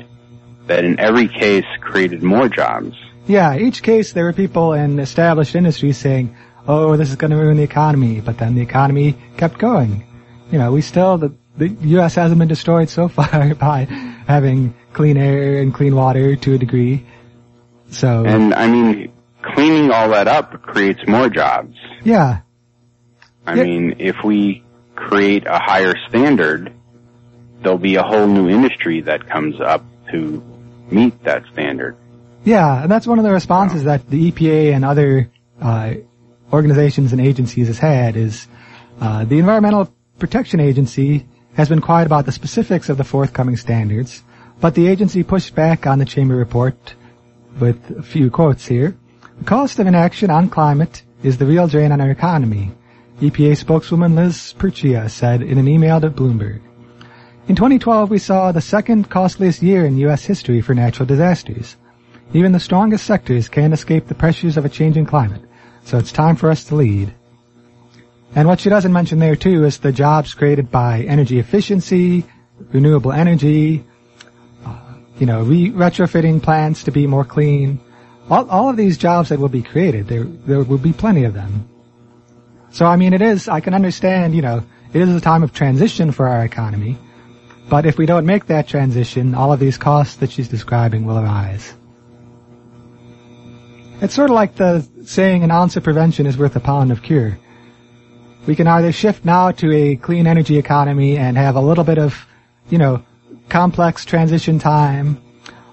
that 0.67 0.85
in 0.85 0.99
every 0.99 1.27
case 1.27 1.65
created 1.81 2.23
more 2.23 2.49
jobs. 2.49 2.95
Yeah, 3.27 3.55
each 3.55 3.83
case 3.83 4.13
there 4.13 4.25
were 4.25 4.33
people 4.33 4.73
in 4.73 4.99
established 4.99 5.55
industries 5.55 5.97
saying, 5.97 6.35
"Oh, 6.67 6.97
this 6.97 7.09
is 7.09 7.15
going 7.15 7.31
to 7.31 7.37
ruin 7.37 7.57
the 7.57 7.63
economy," 7.63 8.21
but 8.21 8.37
then 8.37 8.55
the 8.55 8.61
economy 8.61 9.15
kept 9.37 9.57
going. 9.57 10.03
You 10.51 10.59
know, 10.59 10.71
we 10.71 10.81
still 10.81 11.17
the 11.17 11.33
the 11.57 11.69
U.S. 11.97 12.15
hasn't 12.15 12.39
been 12.39 12.47
destroyed 12.47 12.89
so 12.89 13.07
far 13.17 13.55
by 13.55 13.85
having 14.27 14.75
clean 14.93 15.17
air 15.17 15.61
and 15.61 15.73
clean 15.73 15.95
water 15.95 16.35
to 16.35 16.53
a 16.53 16.57
degree. 16.57 17.05
So 17.89 18.25
and 18.25 18.53
I 18.53 18.67
mean, 18.67 19.13
cleaning 19.41 19.91
all 19.91 20.09
that 20.09 20.27
up 20.27 20.61
creates 20.61 20.99
more 21.07 21.29
jobs. 21.29 21.77
Yeah. 22.03 22.41
I 23.45 23.55
yeah. 23.55 23.63
mean, 23.63 23.95
if 23.99 24.17
we 24.23 24.63
create 24.95 25.45
a 25.45 25.59
higher 25.59 25.93
standard, 26.09 26.73
there'll 27.61 27.77
be 27.77 27.95
a 27.95 28.03
whole 28.03 28.27
new 28.27 28.49
industry 28.49 29.01
that 29.01 29.29
comes 29.29 29.59
up 29.59 29.83
to 30.11 30.43
meet 30.89 31.23
that 31.23 31.43
standard. 31.51 31.97
Yeah, 32.45 32.83
and 32.83 32.91
that's 32.91 33.07
one 33.07 33.19
of 33.19 33.25
the 33.25 33.31
responses 33.31 33.85
that 33.85 34.09
the 34.09 34.31
EPA 34.31 34.73
and 34.73 34.83
other 34.83 35.31
uh, 35.61 35.93
organizations 36.51 37.13
and 37.13 37.21
agencies 37.21 37.67
has 37.67 37.79
had 37.79 38.17
is 38.17 38.47
uh, 38.99 39.23
the 39.23 39.39
Environmental 39.39 39.93
Protection 40.19 40.59
Agency 40.59 41.25
has 41.53 41.69
been 41.69 41.79
quiet 41.79 42.05
about 42.05 42.25
the 42.25 42.31
specifics 42.31 42.89
of 42.89 42.97
the 42.97 43.03
forthcoming 43.05 43.55
standards, 43.55 44.23
but 44.59 44.75
the 44.75 44.87
agency 44.87 45.23
pushed 45.23 45.55
back 45.55 45.87
on 45.87 45.99
the 45.99 46.05
Chamber 46.05 46.35
report 46.35 46.95
with 47.59 47.77
a 47.97 48.03
few 48.03 48.29
quotes 48.29 48.65
here. 48.65 48.97
The 49.39 49.45
cost 49.45 49.79
of 49.79 49.87
inaction 49.87 50.29
on 50.29 50.49
climate 50.49 51.03
is 51.23 51.37
the 51.37 51.45
real 51.45 51.67
drain 51.67 51.91
on 51.93 52.01
our 52.01 52.11
economy, 52.11 52.71
EPA 53.21 53.55
spokeswoman 53.55 54.15
Liz 54.15 54.53
Purchia 54.57 55.09
said 55.09 55.41
in 55.41 55.57
an 55.57 55.67
email 55.69 56.01
to 56.01 56.09
Bloomberg. 56.09 56.61
In 57.47 57.55
2012, 57.55 58.09
we 58.09 58.17
saw 58.17 58.51
the 58.51 58.61
second 58.61 59.09
costliest 59.09 59.61
year 59.61 59.85
in 59.85 59.97
U.S. 59.99 60.25
history 60.25 60.61
for 60.61 60.73
natural 60.73 61.05
disasters. 61.05 61.77
Even 62.33 62.51
the 62.51 62.59
strongest 62.59 63.05
sectors 63.05 63.47
can't 63.47 63.73
escape 63.73 64.07
the 64.07 64.15
pressures 64.15 64.57
of 64.57 64.65
a 64.65 64.69
changing 64.69 65.05
climate, 65.05 65.41
so 65.83 65.99
it's 65.99 66.11
time 66.11 66.35
for 66.35 66.49
us 66.49 66.63
to 66.65 66.75
lead. 66.75 67.13
And 68.35 68.47
what 68.47 68.59
she 68.59 68.69
doesn't 68.69 68.91
mention 68.91 69.19
there 69.19 69.35
too 69.35 69.63
is 69.65 69.77
the 69.77 69.91
jobs 69.91 70.33
created 70.33 70.71
by 70.71 71.01
energy 71.03 71.37
efficiency, 71.37 72.25
renewable 72.71 73.11
energy, 73.11 73.83
uh, 74.65 74.79
you 75.19 75.27
know, 75.27 75.43
re- 75.43 75.69
retrofitting 75.69 76.41
plants 76.41 76.85
to 76.85 76.91
be 76.91 77.05
more 77.05 77.23
clean. 77.23 77.79
All, 78.31 78.49
all 78.49 78.69
of 78.69 78.77
these 78.77 78.97
jobs 78.97 79.29
that 79.29 79.37
will 79.37 79.49
be 79.49 79.61
created, 79.61 80.07
there, 80.07 80.23
there 80.23 80.63
will 80.63 80.79
be 80.79 80.93
plenty 80.93 81.25
of 81.25 81.35
them. 81.35 81.69
So 82.71 82.87
I 82.87 82.95
mean, 82.95 83.13
it 83.13 83.21
is, 83.21 83.47
I 83.47 83.59
can 83.59 83.75
understand, 83.75 84.35
you 84.35 84.41
know, 84.41 84.63
it 84.91 85.01
is 85.01 85.15
a 85.15 85.21
time 85.21 85.43
of 85.43 85.53
transition 85.53 86.11
for 86.11 86.27
our 86.27 86.43
economy, 86.43 86.97
but 87.69 87.85
if 87.85 87.99
we 87.99 88.07
don't 88.07 88.25
make 88.25 88.47
that 88.47 88.67
transition, 88.67 89.35
all 89.35 89.53
of 89.53 89.59
these 89.59 89.77
costs 89.77 90.15
that 90.15 90.31
she's 90.31 90.47
describing 90.47 91.05
will 91.05 91.19
arise. 91.19 91.75
It's 94.01 94.13
sort 94.13 94.29
of 94.29 94.35
like 94.35 94.55
the 94.55 94.85
saying 95.05 95.43
an 95.43 95.51
ounce 95.51 95.75
of 95.75 95.83
prevention 95.83 96.25
is 96.25 96.37
worth 96.37 96.55
a 96.55 96.59
pound 96.59 96.91
of 96.91 97.01
cure. 97.01 97.37
We 98.45 98.55
can 98.55 98.67
either 98.67 98.91
shift 98.91 99.23
now 99.23 99.51
to 99.51 99.73
a 99.73 99.95
clean 99.95 100.27
energy 100.27 100.57
economy 100.57 101.17
and 101.17 101.37
have 101.37 101.55
a 101.55 101.61
little 101.61 101.83
bit 101.83 101.97
of, 101.97 102.25
you 102.69 102.77
know, 102.77 103.03
complex 103.47 104.03
transition 104.03 104.59
time, 104.59 105.21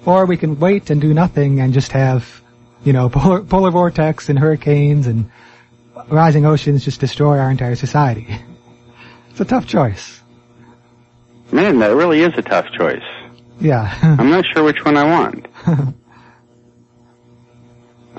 or 0.06 0.26
we 0.26 0.36
can 0.36 0.60
wait 0.60 0.90
and 0.90 1.00
do 1.00 1.12
nothing 1.12 1.60
and 1.60 1.72
just 1.72 1.92
have, 1.92 2.42
you 2.84 2.92
know, 2.92 3.08
polar, 3.10 3.42
polar 3.42 3.70
vortex 3.70 4.28
and 4.28 4.38
hurricanes 4.38 5.06
and 5.06 5.30
rising 6.08 6.46
oceans 6.46 6.84
just 6.84 7.00
destroy 7.00 7.38
our 7.38 7.50
entire 7.50 7.76
society. 7.76 8.28
It's 9.30 9.40
a 9.40 9.44
tough 9.44 9.66
choice. 9.66 10.20
Man, 11.52 11.78
that 11.78 11.94
really 11.94 12.20
is 12.20 12.32
a 12.36 12.42
tough 12.42 12.66
choice. 12.72 13.02
Yeah. 13.60 13.96
I'm 14.02 14.28
not 14.28 14.44
sure 14.52 14.64
which 14.64 14.84
one 14.84 14.96
I 14.96 15.04
want. 15.04 15.46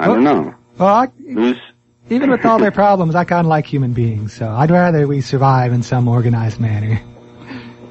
I 0.02 0.08
well, 0.08 0.16
don't 0.16 0.24
know. 0.24 0.56
Well, 0.80 0.88
I, 0.90 1.08
even 2.10 2.32
with 2.32 2.44
all 2.44 2.58
their 2.58 2.72
problems, 2.72 3.14
I 3.14 3.24
kind 3.24 3.46
of 3.46 3.50
like 3.50 3.68
human 3.68 3.94
beings, 3.94 4.34
so 4.34 4.50
I'd 4.50 4.72
rather 4.72 5.06
we 5.06 5.22
survive 5.22 5.74
in 5.74 5.84
some 5.84 6.08
organized 6.08 6.60
manner. 6.60 7.00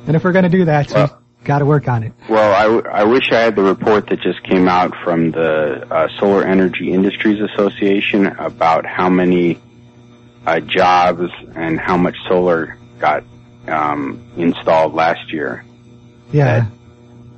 And 0.09 0.17
if 0.17 0.25
we're 0.25 0.33
going 0.33 0.43
to 0.43 0.49
do 0.49 0.65
that, 0.65 0.91
well, 0.91 1.23
we 1.39 1.47
got 1.47 1.61
to 1.61 1.67
work 1.67 1.87
on 1.87 2.03
it. 2.03 2.13
Well, 2.29 2.53
I, 2.53 2.63
w- 2.65 2.83
I 2.91 3.05
wish 3.05 3.31
I 3.31 3.39
had 3.39 3.55
the 3.55 3.63
report 3.63 4.09
that 4.09 4.21
just 4.23 4.43
came 4.43 4.67
out 4.67 4.93
from 5.05 5.31
the 5.31 5.87
uh, 5.89 6.09
Solar 6.19 6.43
Energy 6.43 6.93
Industries 6.93 7.41
Association 7.41 8.27
about 8.27 8.85
how 8.85 9.09
many 9.09 9.61
uh, 10.47 10.59
jobs 10.59 11.31
and 11.55 11.79
how 11.79 11.97
much 11.97 12.17
solar 12.27 12.77
got 12.99 13.23
um, 13.69 14.21
installed 14.37 14.95
last 14.95 15.33
year. 15.33 15.65
Yeah. 16.33 16.67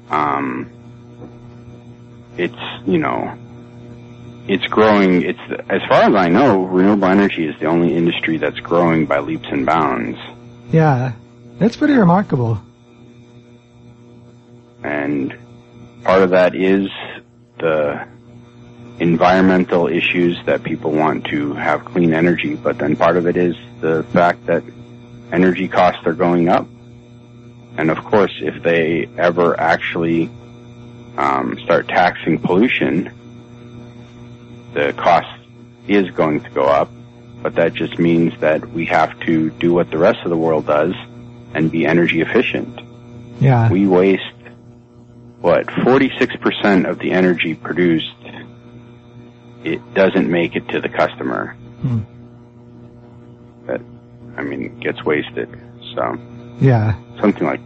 That, 0.09 0.17
um, 0.17 0.71
it's 2.38 2.57
you 2.87 2.97
know 2.97 3.37
it's 4.49 4.66
growing. 4.66 5.22
It's 5.22 5.40
as 5.68 5.82
far 5.88 6.02
as 6.02 6.14
I 6.14 6.28
know, 6.28 6.64
renewable 6.64 7.06
energy 7.06 7.46
is 7.46 7.58
the 7.61 7.66
only 7.66 7.96
industry 7.96 8.38
that's 8.38 8.58
growing 8.61 9.06
by 9.06 9.20
leaps 9.20 9.49
and 9.50 9.64
bounds. 9.64 10.18
Yeah, 10.72 11.12
that's 11.58 11.76
pretty 11.76 11.94
remarkable. 11.94 12.61
And 14.82 15.37
part 16.02 16.22
of 16.22 16.30
that 16.30 16.54
is 16.54 16.88
the 17.58 18.06
environmental 18.99 19.87
issues 19.87 20.38
that 20.46 20.62
people 20.62 20.90
want 20.90 21.26
to 21.26 21.54
have 21.54 21.84
clean 21.84 22.12
energy, 22.12 22.56
but 22.56 22.78
then 22.78 22.96
part 22.96 23.16
of 23.16 23.26
it 23.26 23.37
is 23.37 23.54
the 23.80 24.02
fact 24.12 24.46
that 24.46 24.62
energy 25.30 25.68
costs 25.68 26.04
are 26.06 26.12
going 26.12 26.49
up. 26.49 26.66
And 27.76 27.90
of 27.90 28.04
course, 28.04 28.32
if 28.40 28.62
they 28.62 29.08
ever 29.16 29.58
actually 29.58 30.30
um, 31.16 31.58
start 31.64 31.88
taxing 31.88 32.38
pollution, 32.38 33.11
the 34.73 34.93
cost 34.97 35.29
is 35.88 36.11
going 36.11 36.43
to 36.43 36.50
go 36.50 36.64
up, 36.64 36.91
but 37.43 37.55
that 37.57 37.75
just 37.75 37.99
means 37.99 38.38
that 38.41 38.69
we 38.71 38.87
have 38.87 39.19
to 39.21 39.50
do 39.50 39.75
what 39.75 39.91
the 39.91 39.99
rest 39.99 40.21
of 40.25 40.31
the 40.31 40.37
world 40.37 40.67
does 40.67 40.95
and 41.55 41.71
be 41.71 41.87
energy 41.87 42.21
efficient. 42.21 42.81
Yeah. 43.41 43.71
We 43.71 43.87
waste, 43.87 44.23
what, 45.41 45.67
46% 45.67 46.88
of 46.88 46.99
the 46.99 47.11
energy 47.12 47.55
produced, 47.55 48.07
it 49.64 49.95
doesn't 49.95 50.31
make 50.31 50.57
it 50.57 50.69
to 50.69 50.81
the 50.81 50.88
customer. 50.88 51.55
Hmm. 51.83 52.00
That, 53.67 53.81
I 54.37 54.43
mean, 54.43 54.79
gets 54.81 55.05
wasted. 55.05 55.49
So. 55.95 56.19
Yeah. 56.61 56.95
Something 57.21 57.47
like 57.47 57.61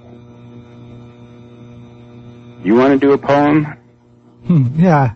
you 2.66 2.74
want 2.74 2.92
to 2.92 2.98
do 2.98 3.12
a 3.12 3.18
poem? 3.18 3.64
Hmm, 4.46 4.80
yeah. 4.80 5.14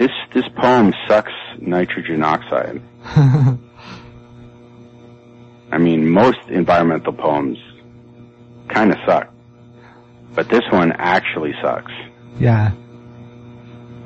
This 0.00 0.10
this 0.32 0.48
poem 0.56 0.94
sucks 1.06 1.32
nitrogen 1.58 2.24
oxide. 2.24 2.80
I 3.04 3.58
mean, 5.78 6.08
most 6.08 6.38
environmental 6.48 7.12
poems 7.12 7.58
kind 8.68 8.92
of 8.92 8.98
suck, 9.06 9.30
but 10.34 10.48
this 10.48 10.62
one 10.70 10.92
actually 10.92 11.52
sucks. 11.60 11.92
Yeah. 12.38 12.72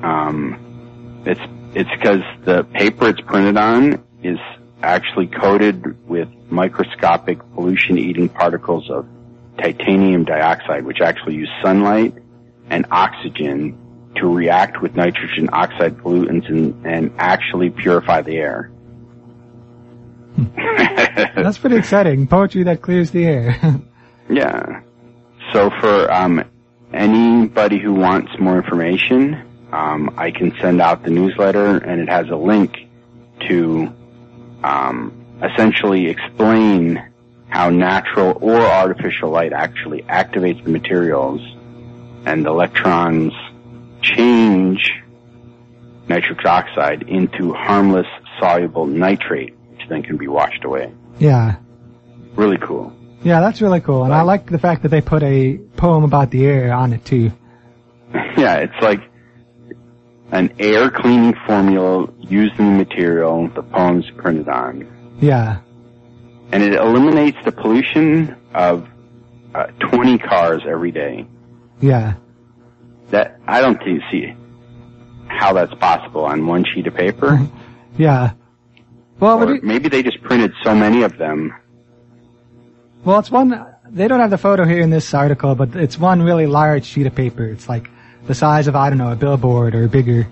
Um, 0.03 1.23
it's 1.27 1.41
it's 1.77 1.91
because 1.97 2.23
the 2.43 2.65
paper 2.65 3.11
it's 3.11 3.21
printed 3.21 3.57
on 3.57 4.05
is 4.25 4.41
actually 4.83 5.29
coated 5.29 6.09
with 6.09 6.29
microscopic 6.51 7.39
pollution-eating 7.55 8.31
particles 8.31 8.91
of 8.91 9.07
titanium 9.59 10.25
dioxide, 10.25 10.85
which 10.85 11.01
actually 11.01 11.37
use 11.37 11.51
sunlight 11.63 12.17
and 12.69 12.85
oxygen 12.91 13.79
to 14.17 14.27
react 14.27 14.81
with 14.81 14.95
nitrogen 14.95 15.49
oxide 15.53 15.97
pollutants 15.99 16.49
and, 16.49 16.87
and 16.87 17.13
actually 17.19 17.71
purify 17.71 18.23
the 18.23 18.37
air. 18.37 18.71
That's 21.37 21.59
pretty 21.59 21.77
exciting. 21.77 22.27
Poetry 22.27 22.65
that 22.65 22.83
clears 22.83 23.11
the 23.11 23.25
air. 23.25 23.81
yeah. 24.31 24.83
So 25.53 25.71
for 25.81 26.13
um, 26.13 26.45
anybody 26.93 27.79
who 27.79 27.95
wants 27.95 28.33
more 28.41 28.57
information, 28.57 29.35
um, 29.73 30.15
I 30.17 30.31
can 30.31 30.55
send 30.61 30.81
out 30.81 31.05
the 31.05 31.11
newsletter, 31.11 31.77
and 31.79 32.01
it 32.01 32.09
has 32.09 32.29
a 32.29 32.37
link 32.37 32.75
to 33.49 33.93
um, 34.63 35.27
essentially 35.43 36.07
explain 36.07 37.11
how 37.49 37.71
natural 37.71 38.39
or 38.41 38.61
artificial 38.61 39.31
light 39.31 39.53
actually 39.53 40.03
activates 40.03 40.63
the 40.65 40.71
materials, 40.71 41.41
and 42.27 42.45
the 42.45 42.51
electrons 42.51 43.33
change 44.05 44.93
nitric 46.09 46.45
oxide 46.45 47.03
into 47.09 47.53
harmless 47.53 48.07
soluble 48.39 48.87
nitrate, 48.87 49.55
which 49.71 49.89
then 49.89 50.03
can 50.03 50.17
be 50.17 50.29
washed 50.29 50.65
away. 50.65 50.93
Yeah. 51.19 51.57
Really 52.35 52.59
cool. 52.59 52.93
Yeah, 53.23 53.41
that's 53.41 53.63
really 53.63 53.81
cool. 53.81 54.05
And 54.05 54.13
I 54.13 54.23
like 54.23 54.51
the 54.51 54.59
fact 54.59 54.83
that 54.83 54.89
they 54.89 55.01
put 55.01 55.23
a 55.23 55.57
poem 55.77 56.05
about 56.05 56.31
the 56.31 56.45
air 56.45 56.73
on 56.73 56.93
it 56.93 57.05
too. 57.05 57.33
yeah, 58.37 58.57
it's 58.57 58.83
like 58.83 59.01
an 60.31 60.53
air 60.59 60.91
cleaning 60.91 61.35
formula 61.47 62.07
used 62.19 62.59
in 62.59 62.73
the 62.73 62.79
material 62.85 63.49
the 63.49 63.63
poem's 63.63 64.11
printed 64.17 64.49
on. 64.49 65.17
Yeah. 65.21 65.61
And 66.53 66.63
it 66.63 66.75
eliminates 66.75 67.39
the 67.45 67.53
pollution 67.53 68.37
of 68.53 68.87
uh, 69.55 69.67
20 69.91 70.19
cars 70.19 70.63
every 70.69 70.91
day. 70.91 71.27
Yeah. 71.81 72.15
That, 73.11 73.39
I 73.47 73.61
don't 73.61 73.81
see 74.11 74.35
how 75.29 75.53
that's 75.53 75.75
possible 75.75 76.25
on 76.25 76.47
one 76.47 76.65
sheet 76.65 76.87
of 76.87 76.95
paper. 76.95 77.39
yeah. 77.99 78.33
Well, 79.21 79.59
maybe 79.63 79.89
they 79.89 80.03
just 80.03 80.21
printed 80.23 80.53
so 80.63 80.75
many 80.75 81.03
of 81.03 81.17
them 81.19 81.53
well, 83.05 83.19
it's 83.19 83.31
one, 83.31 83.67
they 83.91 84.09
don't 84.09 84.21
have 84.21 84.31
the 84.31 84.39
photo 84.39 84.65
here 84.65 84.81
in 84.81 84.89
this 84.89 85.13
article, 85.13 85.55
but 85.55 85.77
it's 85.77 85.99
one 85.99 86.23
really 86.23 86.47
large 86.47 86.87
sheet 86.87 87.07
of 87.07 87.15
paper. 87.15 87.45
It's 87.45 87.69
like 87.69 87.91
the 88.27 88.35
size 88.35 88.67
of, 88.67 88.77
I 88.77 88.89
don't 88.89 88.99
know, 88.99 89.13
a 89.13 89.17
billboard 89.17 89.75
or 89.75 89.89
bigger. 89.89 90.27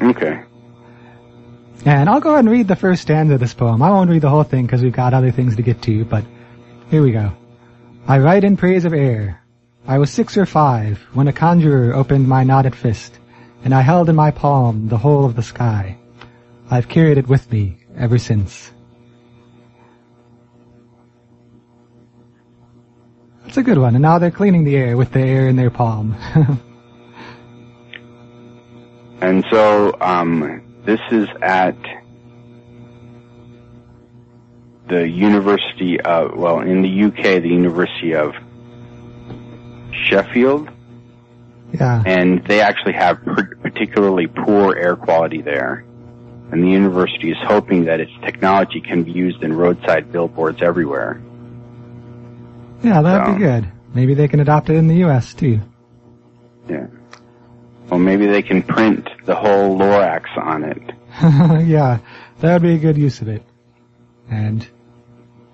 Okay. 0.00 0.40
And 1.84 2.08
I'll 2.08 2.20
go 2.20 2.30
ahead 2.30 2.44
and 2.44 2.50
read 2.50 2.68
the 2.68 2.76
first 2.76 3.02
stanza 3.02 3.34
of 3.34 3.40
this 3.40 3.54
poem. 3.54 3.82
I 3.82 3.90
won't 3.90 4.08
read 4.08 4.22
the 4.22 4.30
whole 4.30 4.44
thing 4.44 4.66
because 4.66 4.82
we've 4.82 4.92
got 4.92 5.14
other 5.14 5.32
things 5.32 5.56
to 5.56 5.62
get 5.62 5.82
to, 5.82 6.04
but 6.04 6.24
here 6.90 7.02
we 7.02 7.10
go. 7.10 7.32
I 8.06 8.18
write 8.18 8.44
in 8.44 8.56
praise 8.56 8.84
of 8.84 8.94
air. 8.94 9.42
I 9.86 9.98
was 9.98 10.10
six 10.10 10.38
or 10.38 10.46
five 10.46 10.98
when 11.12 11.28
a 11.28 11.32
conjurer 11.32 11.94
opened 11.94 12.26
my 12.26 12.42
knotted 12.42 12.74
fist, 12.74 13.18
and 13.64 13.74
I 13.74 13.82
held 13.82 14.08
in 14.08 14.16
my 14.16 14.30
palm 14.30 14.88
the 14.88 14.96
whole 14.96 15.26
of 15.26 15.36
the 15.36 15.42
sky. 15.42 15.98
I've 16.70 16.88
carried 16.88 17.18
it 17.18 17.28
with 17.28 17.52
me 17.52 17.76
ever 17.96 18.16
since. 18.16 18.72
It's 23.46 23.58
a 23.58 23.62
good 23.62 23.78
one. 23.78 23.94
And 23.94 24.02
now 24.02 24.18
they're 24.18 24.30
cleaning 24.30 24.64
the 24.64 24.74
air 24.74 24.96
with 24.96 25.12
the 25.12 25.20
air 25.20 25.48
in 25.48 25.56
their 25.56 25.70
palm. 25.70 26.16
and 29.20 29.44
so, 29.50 29.94
um, 30.00 30.62
this 30.84 31.00
is 31.12 31.28
at 31.42 31.76
the 34.88 35.06
University 35.08 36.00
of, 36.00 36.34
well, 36.36 36.60
in 36.60 36.82
the 36.82 37.04
UK, 37.04 37.42
the 37.42 37.48
University 37.48 38.14
of 38.14 38.34
Sheffield. 40.04 40.70
Yeah. 41.72 42.02
And 42.06 42.44
they 42.46 42.60
actually 42.60 42.92
have 42.92 43.22
particularly 43.62 44.26
poor 44.26 44.76
air 44.76 44.96
quality 44.96 45.42
there. 45.42 45.84
And 46.52 46.62
the 46.62 46.68
university 46.68 47.30
is 47.30 47.36
hoping 47.42 47.86
that 47.86 48.00
its 48.00 48.12
technology 48.22 48.80
can 48.80 49.02
be 49.02 49.10
used 49.10 49.42
in 49.42 49.52
roadside 49.52 50.12
billboards 50.12 50.62
everywhere. 50.62 51.20
Yeah, 52.82 53.02
that'd 53.02 53.26
so, 53.26 53.32
be 53.32 53.38
good. 53.38 53.72
Maybe 53.94 54.14
they 54.14 54.28
can 54.28 54.40
adopt 54.40 54.70
it 54.70 54.76
in 54.76 54.86
the 54.86 54.96
U.S. 54.96 55.34
too. 55.34 55.60
Yeah. 56.68 56.86
Well, 57.88 58.00
maybe 58.00 58.26
they 58.26 58.42
can 58.42 58.62
print 58.62 59.08
the 59.24 59.34
whole 59.34 59.76
Lorax 59.78 60.36
on 60.36 60.64
it. 60.64 60.82
yeah, 61.66 61.98
that 62.40 62.52
would 62.52 62.62
be 62.62 62.74
a 62.74 62.78
good 62.78 62.96
use 62.96 63.20
of 63.20 63.28
it. 63.28 63.42
And 64.30 64.66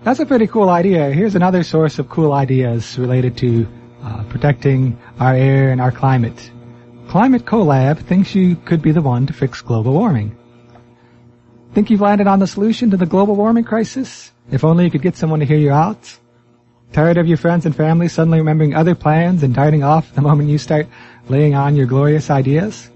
that's 0.03 0.21
a 0.21 0.27
pretty 0.27 0.47
cool 0.47 0.69
idea. 0.69 1.11
Here's 1.11 1.35
another 1.35 1.63
source 1.63 1.99
of 1.99 2.09
cool 2.09 2.33
ideas 2.33 2.99
related 2.99 3.37
to 3.39 3.69
uh, 4.03 4.25
protecting 4.25 4.99
our 5.19 5.35
air 5.35 5.71
and 5.71 5.81
our 5.81 5.93
climate. 5.93 6.51
Climate 7.09 7.45
CoLab 7.45 7.99
thinks 7.99 8.35
you 8.35 8.57
could 8.57 8.83
be 8.83 8.93
the 8.93 9.03
one 9.03 9.27
to 9.27 9.33
fix 9.33 9.61
global 9.61 9.95
warming. 9.95 10.37
Think 11.75 11.91
you've 11.91 12.01
landed 12.01 12.27
on 12.27 12.39
the 12.39 12.47
solution 12.47 12.91
to 12.91 12.97
the 12.97 13.07
global 13.07 13.37
warming 13.37 13.65
crisis? 13.65 14.33
If 14.51 14.65
only 14.65 14.85
you 14.85 14.91
could 14.91 15.03
get 15.03 15.17
someone 15.17 15.41
to 15.41 15.47
hear 15.47 15.59
you 15.59 15.71
out. 15.71 16.19
Tired 16.93 17.19
of 17.19 17.29
your 17.29 17.37
friends 17.37 17.67
and 17.67 17.77
family 17.77 18.09
suddenly 18.09 18.39
remembering 18.39 18.75
other 18.75 18.97
plans 18.97 19.45
and 19.45 19.55
darting 19.55 19.85
off 19.85 20.13
the 20.15 20.23
moment 20.23 20.49
you 20.49 20.59
start 20.59 20.89
laying 21.29 21.55
on 21.55 21.77
your 21.77 21.87
glorious 21.87 22.31
ideas? 22.31 22.91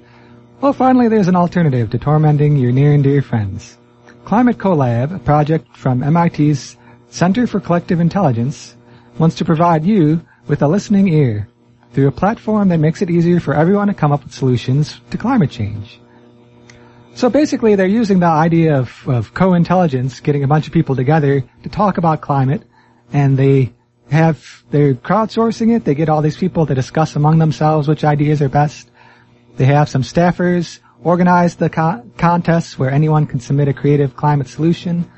Well, 0.61 0.73
finally 0.73 1.09
there's 1.09 1.29
an 1.29 1.37
alternative 1.37 1.91
to 1.91 1.99
tormenting 1.99 2.57
your 2.57 2.73
near 2.73 2.93
and 2.93 3.05
dear 3.05 3.23
friends. 3.23 3.77
Climate 4.25 4.59
CoLab, 4.59 5.15
a 5.15 5.19
project 5.19 5.77
from 5.77 6.01
MIT's 6.01 6.77
Center 7.09 7.47
for 7.47 7.61
Collective 7.61 8.01
Intelligence, 8.01 8.75
wants 9.19 9.37
to 9.37 9.45
provide 9.45 9.85
you 9.85 10.25
with 10.47 10.63
a 10.63 10.69
listening 10.69 11.09
ear 11.09 11.49
through 11.93 12.09
a 12.09 12.13
platform 12.13 12.69
that 12.69 12.79
makes 12.79 13.03
it 13.03 13.11
easier 13.11 13.41
for 13.41 13.55
everyone 13.55 13.89
to 13.89 13.95
come 13.95 14.13
up 14.13 14.25
with 14.25 14.35
solutions 14.35 15.01
to 15.11 15.19
climate 15.19 15.51
change. 15.51 16.01
So 17.15 17.31
basically 17.31 17.77
they're 17.77 17.87
using 17.87 18.19
the 18.19 18.27
idea 18.27 18.77
of, 18.77 19.09
of 19.09 19.35
co-intelligence, 19.35 20.19
getting 20.21 20.43
a 20.43 20.49
bunch 20.49 20.67
of 20.67 20.73
people 20.73 20.97
together 20.97 21.45
to 21.63 21.69
talk 21.69 21.97
about 21.97 22.21
climate, 22.21 22.63
and 23.13 23.39
they 23.39 23.73
have 24.11 24.65
they're 24.71 24.95
crowdsourcing 24.95 25.75
it. 25.75 25.85
They 25.85 25.95
get 25.95 26.09
all 26.09 26.23
these 26.23 26.37
people 26.37 26.67
to 26.67 26.75
discuss 26.75 27.15
among 27.15 27.39
themselves 27.39 27.87
which 27.87 28.05
ideas 28.05 28.43
are 28.43 28.49
best. 28.49 28.91
They 29.57 29.67
have 29.67 29.89
some 29.89 30.03
staffers 30.03 30.81
organize 31.05 31.55
the 31.55 31.71
co- 31.71 32.03
contests 32.19 32.79
where 32.79 32.91
anyone 32.91 33.27
can 33.27 33.39
submit 33.39 33.69
a 33.69 33.73
creative 33.73 34.17
climate 34.17 34.49
solution. 34.49 35.09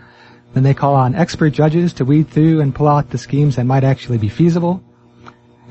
Then 0.52 0.62
they 0.62 0.74
call 0.74 0.94
on 0.94 1.14
expert 1.14 1.50
judges 1.50 1.94
to 1.94 2.04
weed 2.04 2.28
through 2.28 2.60
and 2.60 2.74
pull 2.74 2.88
out 2.88 3.10
the 3.10 3.18
schemes 3.18 3.56
that 3.56 3.64
might 3.64 3.84
actually 3.84 4.18
be 4.18 4.28
feasible. 4.28 4.82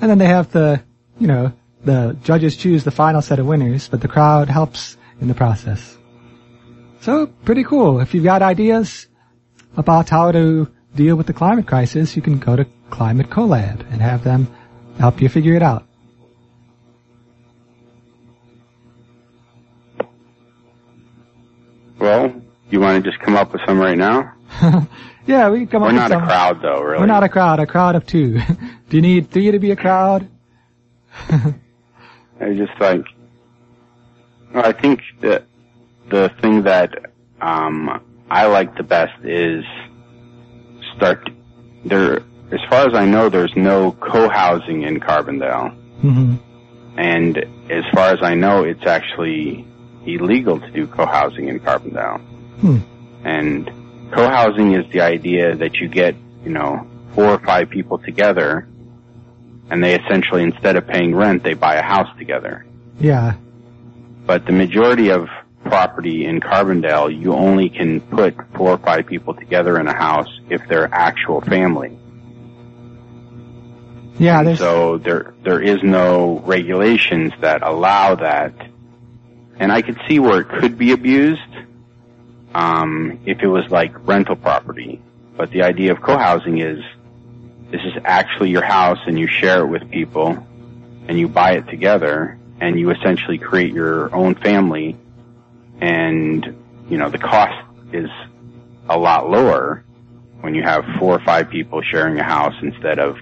And 0.02 0.10
then 0.10 0.18
they 0.18 0.28
have 0.28 0.52
the, 0.52 0.84
you 1.20 1.28
know, 1.28 1.54
the 1.84 2.18
judges 2.24 2.58
choose 2.58 2.84
the 2.84 2.92
final 2.92 3.22
set 3.22 3.40
of 3.40 3.46
winners, 3.46 3.88
but 3.88 4.02
the 4.02 4.08
crowd 4.08 4.50
helps 4.50 4.98
in 5.22 5.28
the 5.28 5.36
process. 5.36 5.98
So, 7.02 7.28
pretty 7.28 7.64
cool. 7.64 8.00
If 8.00 8.14
you've 8.14 8.24
got 8.24 8.42
ideas 8.42 9.08
about 9.78 10.10
how 10.10 10.32
to 10.32 10.68
deal 10.96 11.16
with 11.16 11.28
the 11.28 11.34
climate 11.34 11.68
crisis, 11.68 12.16
you 12.16 12.22
can 12.22 12.40
go 12.40 12.56
to 12.56 12.66
Climate 12.90 13.30
CoLab 13.30 13.92
and 13.92 14.02
have 14.02 14.24
them 14.24 14.48
help 15.00 15.22
you 15.22 15.28
figure 15.28 15.56
it 15.56 15.64
out. 15.64 15.86
Well, 22.00 22.42
you 22.70 22.80
want 22.80 23.04
to 23.04 23.10
just 23.10 23.22
come 23.24 23.36
up 23.36 23.52
with 23.52 23.62
some 23.66 23.80
right 23.80 23.98
now? 23.98 24.34
yeah, 25.26 25.50
we 25.50 25.60
can 25.60 25.68
come 25.68 25.82
We're 25.82 25.90
up 25.90 25.94
with 25.94 26.12
some. 26.12 26.12
We're 26.12 26.20
not 26.20 26.24
a 26.24 26.26
crowd 26.26 26.62
though, 26.62 26.82
really. 26.82 27.00
We're 27.00 27.06
not 27.08 27.24
a 27.24 27.30
crowd, 27.30 27.60
a 27.60 27.66
crowd 27.66 27.96
of 27.96 28.06
two. 28.06 28.40
Do 28.90 28.98
you 28.98 29.02
need 29.02 29.32
three 29.32 29.52
to 29.52 29.60
be 29.60 29.72
a 29.72 29.76
crowd? 29.76 30.30
I 31.30 32.54
just 32.54 32.80
like, 32.80 33.06
I 34.54 34.72
think 34.74 35.02
that 35.22 35.46
the 36.10 36.30
thing 36.42 36.64
that 36.64 36.92
um, 37.42 38.02
I 38.30 38.48
like 38.48 38.76
the 38.76 38.84
best 38.84 39.24
is 39.24 39.64
start 40.96 41.28
there. 41.84 42.22
As 42.52 42.60
far 42.70 42.88
as 42.88 42.94
I 42.94 43.06
know, 43.06 43.30
there's 43.30 43.56
no 43.56 43.92
co-housing 43.92 44.84
in 44.84 45.00
Carbondale, 45.00 45.76
mm-hmm. 46.02 46.36
and 47.00 47.38
as 47.72 47.84
far 47.94 48.10
as 48.10 48.20
I 48.22 48.36
know, 48.36 48.64
it's 48.64 48.86
actually 48.86 49.66
illegal 50.06 50.60
to 50.60 50.72
do 50.72 50.86
co-housing 50.88 51.48
in 51.48 51.60
Carbondale. 51.60 52.22
Hmm. 52.60 52.78
And 53.24 53.68
co-housing 54.14 54.74
is 54.74 54.86
the 54.92 55.02
idea 55.02 55.56
that 55.56 55.76
you 55.78 55.88
get, 55.88 56.16
you 56.44 56.52
know, 56.52 56.88
four 57.16 57.26
or 57.26 57.40
five 57.40 57.70
people 57.70 57.98
together, 57.98 58.68
and 59.70 59.84
they 59.84 60.00
essentially, 60.00 60.44
instead 60.44 60.76
of 60.76 60.88
paying 60.88 61.16
rent, 61.16 61.44
they 61.44 61.54
buy 61.54 61.76
a 61.76 61.82
house 61.82 62.10
together. 62.18 62.66
Yeah. 63.00 63.36
But 64.26 64.46
the 64.46 64.52
majority 64.52 65.10
of 65.10 65.28
property 65.64 66.26
in 66.26 66.40
Carbondale, 66.40 67.10
you 67.16 67.34
only 67.34 67.70
can 67.70 68.00
put 68.00 68.36
four 68.56 68.72
or 68.72 68.78
five 68.78 69.08
people 69.08 69.34
together 69.34 69.80
in 69.80 69.88
a 69.88 69.94
house 69.94 70.30
if 70.50 70.68
they're 70.68 70.92
actual 70.94 71.42
family. 71.42 71.98
Yeah, 74.18 74.56
so 74.56 74.98
there 74.98 75.34
there 75.44 75.62
is 75.62 75.80
no 75.84 76.40
regulations 76.46 77.34
that 77.42 77.62
allow 77.64 78.16
that, 78.16 78.54
and 79.60 79.74
I 79.74 79.82
could 79.82 80.00
see 80.08 80.20
where 80.20 80.40
it 80.40 80.48
could 80.48 80.78
be 80.78 80.94
abused, 80.94 81.42
um, 82.54 83.20
if 83.26 83.42
it 83.42 83.48
was 83.48 83.70
like 83.70 84.08
rental 84.08 84.38
property. 84.38 85.02
But 85.36 85.52
the 85.52 85.64
idea 85.64 85.92
of 85.92 86.02
co-housing 86.02 86.60
is 86.60 86.80
this 87.72 87.82
is 87.82 87.94
actually 88.04 88.50
your 88.50 88.64
house 88.64 89.00
and 89.06 89.18
you 89.18 89.28
share 89.28 89.62
it 89.62 89.68
with 89.68 89.90
people 89.90 90.46
and 91.08 91.20
you 91.20 91.28
buy 91.28 91.54
it 91.54 91.68
together 91.68 92.38
and 92.60 92.80
you 92.80 92.92
essentially 92.92 93.38
create 93.38 93.74
your 93.74 94.14
own 94.16 94.36
family 94.36 94.98
and 95.82 96.46
you 96.90 96.98
know 96.98 97.10
the 97.10 97.18
cost 97.18 97.54
is 97.92 98.10
a 98.90 98.98
lot 98.98 99.30
lower 99.30 99.84
when 100.42 100.54
you 100.54 100.64
have 100.64 100.86
four 101.00 101.16
or 101.16 101.22
five 101.26 101.50
people 101.50 101.82
sharing 101.82 102.20
a 102.20 102.24
house 102.24 102.54
instead 102.62 103.00
of 103.00 103.18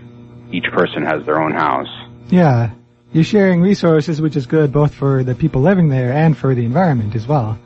each 0.51 0.65
person 0.65 1.03
has 1.03 1.25
their 1.25 1.41
own 1.41 1.53
house. 1.53 1.87
Yeah. 2.29 2.71
You're 3.11 3.23
sharing 3.23 3.61
resources, 3.61 4.21
which 4.21 4.35
is 4.35 4.45
good 4.45 4.71
both 4.71 4.93
for 4.93 5.23
the 5.23 5.35
people 5.35 5.61
living 5.61 5.89
there 5.89 6.11
and 6.11 6.37
for 6.37 6.53
the 6.55 6.65
environment 6.65 7.15
as 7.15 7.27
well. 7.27 7.57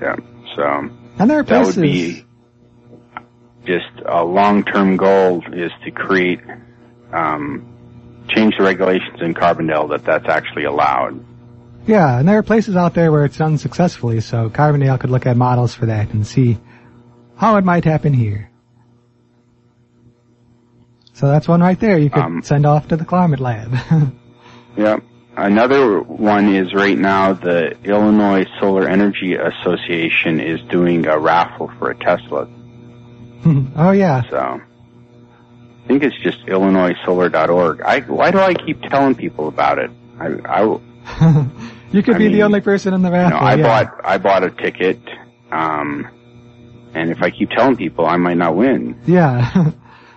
Yeah. 0.00 0.16
So 0.54 0.90
And 1.18 1.30
there 1.30 1.40
are 1.40 1.42
that 1.42 1.66
would 1.66 1.76
be 1.76 2.24
just 3.64 3.90
a 4.06 4.24
long-term 4.24 4.96
goal 4.96 5.42
is 5.52 5.70
to 5.84 5.90
create, 5.90 6.40
um, 7.12 7.66
change 8.28 8.54
the 8.58 8.64
regulations 8.64 9.20
in 9.20 9.34
Carbondale 9.34 9.90
that 9.90 10.04
that's 10.04 10.28
actually 10.28 10.64
allowed. 10.64 11.24
Yeah, 11.86 12.18
and 12.18 12.28
there 12.28 12.38
are 12.38 12.42
places 12.42 12.76
out 12.76 12.94
there 12.94 13.10
where 13.10 13.24
it's 13.24 13.36
done 13.36 13.58
successfully, 13.58 14.20
so 14.20 14.48
Carbondale 14.50 15.00
could 15.00 15.10
look 15.10 15.26
at 15.26 15.36
models 15.36 15.74
for 15.74 15.86
that 15.86 16.12
and 16.12 16.26
see 16.26 16.58
how 17.36 17.56
it 17.56 17.64
might 17.64 17.84
happen 17.84 18.12
here. 18.12 18.50
So 21.14 21.28
that's 21.28 21.46
one 21.46 21.60
right 21.60 21.78
there 21.78 21.98
you 21.98 22.10
could 22.10 22.22
Um, 22.22 22.42
send 22.42 22.66
off 22.66 22.88
to 22.88 22.96
the 22.96 23.04
climate 23.04 23.40
lab. 23.40 23.74
Yeah. 24.74 25.00
Another 25.36 26.00
one 26.00 26.54
is 26.54 26.72
right 26.72 26.96
now 26.96 27.34
the 27.34 27.76
Illinois 27.84 28.46
Solar 28.58 28.88
Energy 28.88 29.34
Association 29.34 30.40
is 30.40 30.60
doing 30.70 31.06
a 31.06 31.18
raffle 31.18 31.70
for 31.78 31.90
a 31.90 31.94
Tesla. 31.94 32.48
oh 33.76 33.90
yeah. 33.90 34.22
So 34.30 34.38
I 34.38 35.88
think 35.88 36.02
it's 36.02 36.16
just 36.16 36.44
IllinoisSolar.org. 36.46 37.80
I 37.82 38.00
why 38.00 38.30
do 38.30 38.38
I 38.38 38.54
keep 38.54 38.82
telling 38.82 39.14
people 39.14 39.48
about 39.48 39.78
it? 39.78 39.90
I 40.18 40.26
I 40.44 40.62
you 41.92 42.02
could 42.02 42.14
I 42.16 42.18
be 42.18 42.28
the 42.28 42.42
only 42.42 42.60
person 42.60 42.94
in 42.94 43.02
the 43.02 43.10
know 43.10 43.16
raffle. 43.16 43.38
I 43.38 43.54
yeah. 43.54 43.62
bought 43.84 44.00
I 44.04 44.18
bought 44.18 44.44
a 44.44 44.50
ticket, 44.50 45.00
um, 45.50 46.08
and 46.94 47.10
if 47.10 47.22
I 47.22 47.30
keep 47.30 47.50
telling 47.50 47.76
people, 47.76 48.06
I 48.06 48.16
might 48.16 48.36
not 48.36 48.56
win. 48.56 49.00
Yeah. 49.06 49.72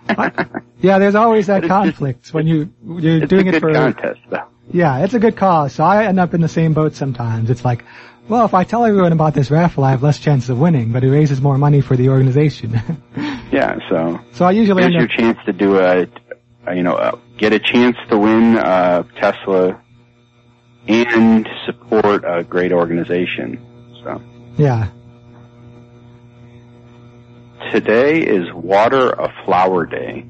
yeah, 0.82 1.00
there's 1.00 1.16
always 1.16 1.48
that 1.48 1.64
it's 1.64 1.68
just- 1.68 1.84
conflict 1.84 2.34
when 2.34 2.48
you 2.48 2.72
you're 2.86 3.24
It's 3.24 3.30
doing 3.30 3.50
a 3.50 3.54
it 3.54 3.60
for 3.60 3.74
contest, 3.74 4.20
though. 4.30 4.44
Yeah, 4.72 5.04
it's 5.04 5.14
a 5.14 5.20
good 5.20 5.36
cause. 5.36 5.74
So 5.74 5.84
I 5.84 6.06
end 6.06 6.20
up 6.20 6.34
in 6.34 6.42
the 6.42 6.48
same 6.48 6.74
boat 6.74 6.96
sometimes. 6.96 7.50
It's 7.52 7.64
like, 7.64 7.86
well, 8.28 8.46
if 8.46 8.54
I 8.54 8.64
tell 8.64 8.86
everyone 8.86 9.12
about 9.12 9.34
this 9.34 9.52
raffle, 9.52 9.84
I 9.84 9.92
have 9.92 10.04
less 10.04 10.20
chances 10.20 10.50
of 10.50 10.60
winning, 10.60 10.92
but 10.92 11.04
it 11.04 11.12
raises 11.12 11.42
more 11.42 11.58
money 11.58 11.82
for 11.82 11.96
the 11.96 12.10
organization. 12.10 12.80
Yeah, 13.52 13.78
so 13.90 14.20
so 14.34 14.44
I 14.44 14.52
usually 14.52 14.82
here's 14.82 14.96
your 14.96 15.08
chance 15.08 15.38
to 15.46 15.54
do 15.54 15.80
a, 15.80 16.08
a 16.68 16.76
you 16.76 16.84
know, 16.84 16.96
uh 16.96 17.18
get 17.38 17.54
a 17.54 17.60
chance 17.60 17.96
to 18.10 18.18
win 18.18 18.58
uh, 18.58 19.04
Tesla 19.16 19.82
and 20.88 21.48
support 21.66 22.24
a 22.26 22.44
great 22.44 22.74
organization. 22.74 23.64
So 24.04 24.22
yeah. 24.58 24.90
today 27.72 28.22
is 28.22 28.52
Water 28.54 29.10
a 29.12 29.34
Flower 29.46 29.86
Day. 29.86 30.26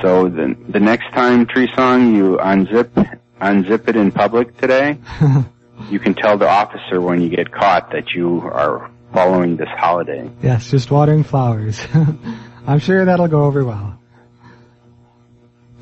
So 0.00 0.28
the 0.28 0.56
the 0.68 0.80
next 0.80 1.10
time 1.12 1.46
Tree 1.46 1.70
Song 1.74 2.14
you 2.14 2.38
unzip 2.38 3.20
unzip 3.40 3.88
it 3.88 3.96
in 3.96 4.10
public 4.12 4.56
today, 4.58 4.98
you 5.92 6.00
can 6.00 6.14
tell 6.14 6.38
the 6.38 6.48
officer 6.48 7.00
when 7.00 7.20
you 7.20 7.28
get 7.28 7.52
caught 7.52 7.90
that 7.92 8.12
you 8.14 8.40
are 8.40 8.90
following 9.12 9.56
this 9.56 9.68
holiday. 9.76 10.28
yes, 10.42 10.70
just 10.70 10.90
watering 10.90 11.22
flowers. 11.22 11.78
I'm 12.66 12.78
sure 12.78 13.04
that'll 13.04 13.28
go 13.28 13.42
over 13.44 13.64
well. 13.64 13.98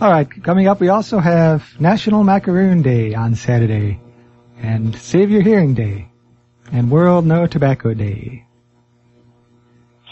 Alright, 0.02 0.42
coming 0.42 0.66
up 0.66 0.80
we 0.80 0.88
also 0.88 1.18
have 1.18 1.78
National 1.78 2.24
Macaroon 2.24 2.82
Day 2.82 3.14
on 3.14 3.34
Saturday, 3.36 4.00
and 4.58 4.96
Save 4.96 5.30
Your 5.30 5.42
Hearing 5.42 5.74
Day, 5.74 6.08
and 6.72 6.90
World 6.90 7.24
No 7.26 7.46
Tobacco 7.46 7.94
Day. 7.94 8.46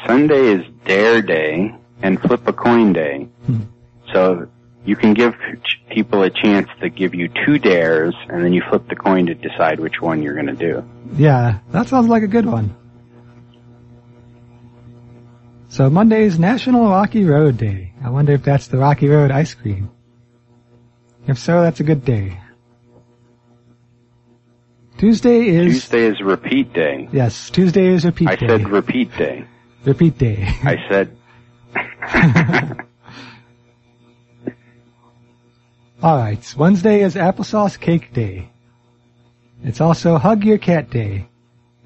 Sunday 0.07 0.53
is 0.53 0.65
Dare 0.85 1.23
Day 1.23 1.75
and 2.03 2.21
Flip 2.21 2.47
a 2.47 2.53
Coin 2.53 2.93
Day. 2.93 3.25
Hmm. 3.47 3.63
So 4.13 4.49
you 4.89 4.97
can 4.97 5.13
give 5.13 5.35
people 5.91 6.23
a 6.23 6.31
chance 6.31 6.67
to 6.81 6.89
give 6.89 7.15
you 7.15 7.29
two 7.45 7.59
dares, 7.59 8.15
and 8.31 8.43
then 8.43 8.55
you 8.55 8.63
flip 8.71 8.89
the 8.89 8.97
coin 8.97 9.27
to 9.27 9.35
decide 9.35 9.79
which 9.79 10.01
one 10.01 10.23
you're 10.23 10.33
going 10.33 10.47
to 10.47 10.55
do. 10.55 10.83
Yeah, 11.15 11.59
that 11.73 11.89
sounds 11.89 12.09
like 12.09 12.23
a 12.23 12.27
good 12.27 12.47
one. 12.47 12.75
So 15.69 15.91
Monday's 15.91 16.39
National 16.39 16.89
Rocky 16.89 17.27
Road 17.27 17.59
Day. 17.59 17.93
I 18.03 18.09
wonder 18.09 18.33
if 18.33 18.43
that's 18.43 18.69
the 18.69 18.79
Rocky 18.79 19.09
Road 19.09 19.31
ice 19.31 19.53
cream. 19.53 19.91
If 21.27 21.39
so, 21.39 21.61
that's 21.61 21.81
a 21.81 21.85
good 21.85 22.07
day. 22.07 22.41
Tuesday 24.97 25.49
is 25.49 25.75
Tuesday 25.75 26.07
is 26.07 26.23
Repeat 26.23 26.73
Day. 26.73 27.09
yes, 27.13 27.51
Tuesday 27.51 27.89
is 27.89 28.07
repeat 28.07 28.29
I 28.29 28.37
day. 28.37 28.47
I 28.47 28.49
said 28.49 28.69
Repeat 28.71 29.17
Day. 29.19 29.45
repeat 29.85 30.17
day. 30.17 30.49
I 30.65 30.77
said. 30.89 32.77
All 36.01 36.17
right. 36.17 36.55
Wednesday 36.57 37.01
is 37.03 37.17
applesauce 37.17 37.79
cake 37.79 38.13
day. 38.13 38.49
It's 39.65 39.81
also 39.81 40.17
Hug 40.17 40.45
Your 40.45 40.59
Cat 40.59 40.91
Day 40.91 41.29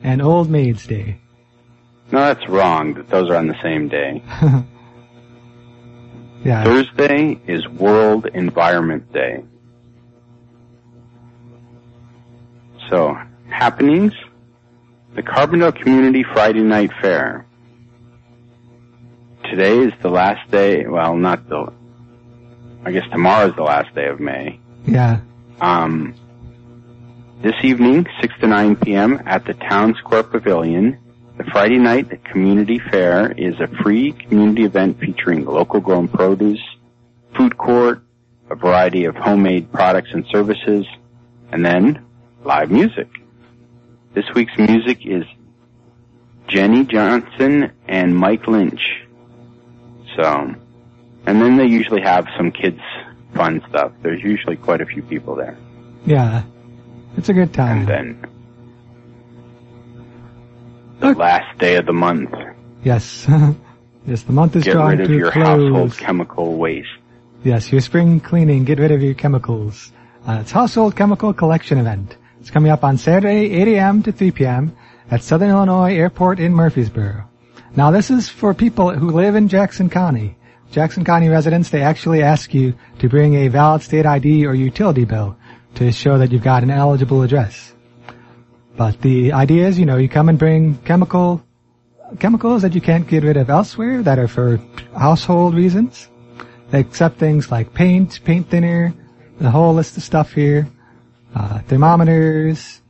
and 0.03 0.20
Old 0.20 0.51
Maid's 0.51 0.87
Day. 0.87 1.18
no, 2.11 2.18
that's 2.20 2.46
wrong. 2.46 2.92
that 2.94 3.09
Those 3.09 3.31
are 3.31 3.37
on 3.37 3.46
the 3.46 3.57
same 3.62 3.88
day. 3.88 4.22
yeah. 6.44 6.64
Thursday 6.64 7.40
is 7.46 7.66
World 7.68 8.27
Environment 8.35 9.11
Day. 9.14 9.44
So, 12.90 13.16
happenings. 13.48 14.12
The 15.14 15.22
Carbondale 15.22 15.75
Community 15.75 16.22
Friday 16.35 16.62
Night 16.62 16.90
Fair. 17.01 17.46
Today 19.51 19.79
is 19.79 19.92
the 20.03 20.11
last 20.11 20.51
day, 20.51 20.87
well, 20.87 21.16
not 21.16 21.48
the, 21.48 21.72
I 22.85 22.90
guess 22.90 23.09
tomorrow 23.11 23.49
is 23.49 23.57
the 23.57 23.62
last 23.62 23.95
day 23.95 24.07
of 24.09 24.18
May. 24.18 24.59
Yeah. 24.87 25.21
Um, 25.61 26.14
this 27.42 27.55
evening, 27.62 28.07
6 28.21 28.35
to 28.40 28.47
9 28.49 28.77
p.m. 28.77 29.23
at 29.27 29.45
the 29.45 29.55
Town 29.55 29.95
Square 29.99 30.25
Pavilion, 30.25 30.99
the 31.37 31.45
Friday 31.45 31.79
night 31.79 32.25
community 32.25 32.81
fair 32.90 33.33
is 33.33 33.55
a 33.61 33.68
free 33.83 34.12
community 34.12 34.64
event 34.64 34.99
featuring 35.01 35.45
local 35.45 35.81
grown 35.81 36.09
produce, 36.09 36.61
food 37.37 37.57
court, 37.57 38.03
a 38.51 38.55
variety 38.55 39.05
of 39.05 39.14
homemade 39.14 39.73
products 39.73 40.11
and 40.12 40.27
services, 40.31 40.87
and 41.51 41.64
then 41.64 42.05
live 42.45 42.71
music. 42.71 43.09
This 44.14 44.27
week's 44.35 44.57
music 44.59 45.07
is 45.07 45.25
Jenny 46.49 46.85
Johnson 46.85 47.73
and 47.88 48.14
Mike 48.14 48.47
Lynch. 48.47 48.83
So, 50.16 50.55
and 51.26 51.40
then 51.40 51.56
they 51.56 51.66
usually 51.66 52.02
have 52.02 52.26
some 52.37 52.50
kids 52.52 52.80
fun 53.35 53.62
stuff. 53.68 53.92
There's 54.02 54.22
usually 54.22 54.56
quite 54.56 54.80
a 54.82 54.87
few 54.87 55.02
people 55.02 55.35
there. 55.35 55.56
Yeah. 56.04 56.42
It's 57.16 57.28
a 57.28 57.32
good 57.32 57.52
time. 57.54 57.78
And 57.78 57.88
then 57.88 58.26
the 61.00 61.12
last 61.14 61.58
day 61.58 61.76
of 61.76 61.87
the 61.87 61.92
month, 61.92 62.30
Yes. 62.85 63.26
yes, 64.06 64.22
the 64.22 64.32
month 64.32 64.56
is 64.56 64.64
get 64.64 64.72
drawing 64.72 64.98
rid 64.98 65.11
of 65.11 65.16
your 65.16 65.30
close. 65.30 65.46
household 65.46 65.96
chemical 65.98 66.56
waste. 66.56 66.88
Yes, 67.44 67.70
your 67.70 67.80
spring 67.80 68.20
cleaning, 68.20 68.64
get 68.64 68.78
rid 68.78 68.90
of 68.90 69.02
your 69.02 69.14
chemicals. 69.14 69.92
Uh, 70.26 70.38
it's 70.40 70.50
household 70.50 70.96
chemical 70.96 71.32
collection 71.32 71.78
event. 71.78 72.16
It's 72.40 72.50
coming 72.50 72.70
up 72.72 72.82
on 72.85 72.98
Saturday, 72.98 73.52
8 73.52 73.68
a.m. 73.76 74.02
to 74.04 74.12
3 74.12 74.30
p.m. 74.32 74.76
at 75.11 75.22
Southern 75.22 75.50
Illinois 75.50 75.94
Airport 75.94 76.40
in 76.40 76.52
Murphysboro. 76.52 77.24
Now 77.76 77.90
this 77.92 78.11
is 78.11 78.28
for 78.28 78.52
people 78.52 78.92
who 78.92 79.11
live 79.11 79.35
in 79.37 79.48
Jackson 79.48 79.88
County. 79.90 80.37
Jackson 80.72 81.04
County 81.04 81.28
residents, 81.28 81.68
they 81.68 81.82
actually 81.82 82.22
ask 82.22 82.54
you 82.54 82.72
to 82.98 83.08
bring 83.08 83.35
a 83.35 83.48
valid 83.48 83.82
state 83.82 84.06
ID 84.06 84.46
or 84.46 84.54
utility 84.54 85.04
bill 85.04 85.37
to 85.74 85.92
show 85.92 86.16
that 86.16 86.32
you've 86.32 86.42
got 86.42 86.62
an 86.62 86.70
eligible 86.70 87.22
address. 87.22 87.74
But 88.74 89.02
the 89.02 89.35
idea 89.35 89.68
is, 89.68 89.78
you 89.78 89.85
know, 89.85 89.98
you 89.98 90.08
come 90.08 90.30
and 90.30 90.38
bring 90.38 90.78
chemical, 90.78 91.44
chemicals 92.18 92.62
that 92.62 92.74
you 92.74 92.80
can't 92.80 93.06
get 93.06 93.22
rid 93.22 93.37
of 93.37 93.50
elsewhere 93.50 94.02
that 94.02 94.18
are 94.18 94.28
for 94.28 94.61
household 94.96 95.54
reasons. 95.54 96.08
They 96.70 96.80
accept 96.80 97.18
things 97.18 97.50
like 97.50 97.74
paint, 97.74 98.24
paint 98.24 98.48
thinner, 98.48 98.94
the 99.38 99.50
whole 99.50 99.74
list 99.74 99.98
of 99.98 100.02
stuff 100.02 100.32
here, 100.32 100.66
uh, 101.35 101.58
thermometers, 101.61 102.80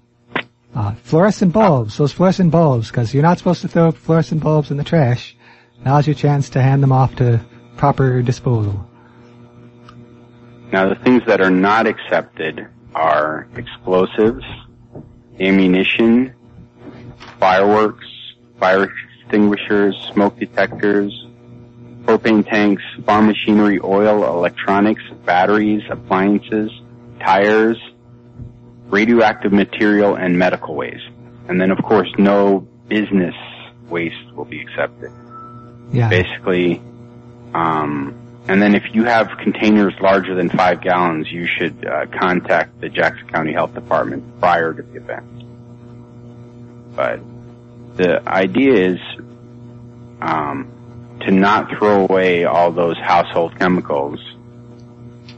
uh, 0.72 0.94
fluorescent 1.02 1.52
bulbs, 1.52 1.96
those 1.96 2.12
fluorescent 2.12 2.52
bulbs, 2.52 2.92
because 2.92 3.12
you're 3.12 3.24
not 3.24 3.38
supposed 3.38 3.62
to 3.62 3.68
throw 3.68 3.90
fluorescent 3.90 4.40
bulbs 4.40 4.70
in 4.70 4.76
the 4.76 4.84
trash. 4.84 5.36
Now's 5.84 6.06
your 6.06 6.14
chance 6.14 6.48
to 6.50 6.62
hand 6.62 6.80
them 6.80 6.92
off 6.92 7.16
to 7.16 7.44
proper 7.76 8.22
disposal. 8.22 8.88
Now 10.72 10.88
the 10.88 10.94
things 10.96 11.22
that 11.26 11.40
are 11.40 11.50
not 11.50 11.86
accepted 11.86 12.66
are 12.94 13.46
explosives, 13.56 14.44
ammunition, 15.40 16.34
fireworks, 17.38 18.06
fire 18.58 18.92
extinguishers, 19.20 19.96
smoke 20.12 20.38
detectors, 20.38 21.12
propane 22.04 22.48
tanks, 22.48 22.82
farm 23.04 23.26
machinery, 23.26 23.80
oil, 23.82 24.24
electronics, 24.24 25.02
batteries, 25.24 25.82
appliances, 25.90 26.70
tires, 27.20 27.76
radioactive 28.86 29.52
material, 29.52 30.14
and 30.14 30.38
medical 30.38 30.74
waste. 30.74 31.08
And 31.48 31.60
then, 31.60 31.70
of 31.70 31.78
course, 31.82 32.08
no 32.18 32.66
business 32.88 33.34
waste 33.88 34.32
will 34.34 34.44
be 34.44 34.60
accepted. 34.60 35.10
Yeah. 35.92 36.08
Basically, 36.08 36.82
um, 37.54 38.22
and 38.48 38.60
then 38.60 38.74
if 38.74 38.82
you 38.92 39.04
have 39.04 39.28
containers 39.38 39.94
larger 40.00 40.34
than 40.34 40.50
five 40.50 40.80
gallons, 40.80 41.30
you 41.30 41.46
should 41.46 41.86
uh, 41.86 42.06
contact 42.06 42.80
the 42.80 42.88
Jackson 42.88 43.28
County 43.28 43.52
Health 43.52 43.74
Department 43.74 44.40
prior 44.40 44.74
to 44.74 44.82
the 44.82 44.96
event. 44.96 45.26
But 46.96 47.20
the 47.96 48.26
idea 48.28 48.72
is 48.72 48.98
um, 50.20 51.18
to 51.20 51.30
not 51.30 51.70
throw 51.78 52.04
away 52.04 52.44
all 52.44 52.72
those 52.72 52.96
household 52.98 53.56
chemicals, 53.58 54.18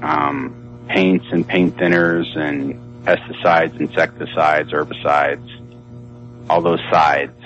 um, 0.01 0.87
paints 0.89 1.27
and 1.31 1.47
paint 1.47 1.77
thinners 1.77 2.37
and 2.37 3.05
pesticides, 3.05 3.79
insecticides, 3.79 4.71
herbicides, 4.73 6.49
all 6.49 6.63
those 6.63 6.81
sides. 6.91 7.44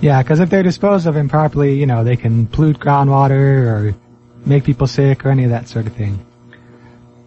Yeah, 0.00 0.22
because 0.22 0.40
if 0.40 0.50
they're 0.50 0.62
disposed 0.62 1.06
of 1.06 1.16
improperly, 1.16 1.74
you 1.74 1.86
know, 1.86 2.04
they 2.04 2.16
can 2.16 2.46
pollute 2.46 2.78
groundwater 2.78 3.66
or 3.66 3.94
make 4.44 4.64
people 4.64 4.86
sick 4.86 5.24
or 5.24 5.30
any 5.30 5.44
of 5.44 5.50
that 5.50 5.68
sort 5.68 5.86
of 5.86 5.94
thing. 5.94 6.24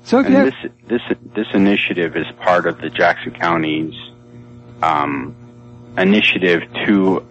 So 0.03 0.19
And 0.19 0.33
this 0.33 0.55
this 0.87 1.01
this 1.35 1.47
initiative 1.53 2.15
is 2.15 2.25
part 2.39 2.65
of 2.65 2.79
the 2.79 2.89
Jackson 2.89 3.31
County's 3.31 3.93
um, 4.81 5.35
initiative 5.97 6.63
to 6.85 7.25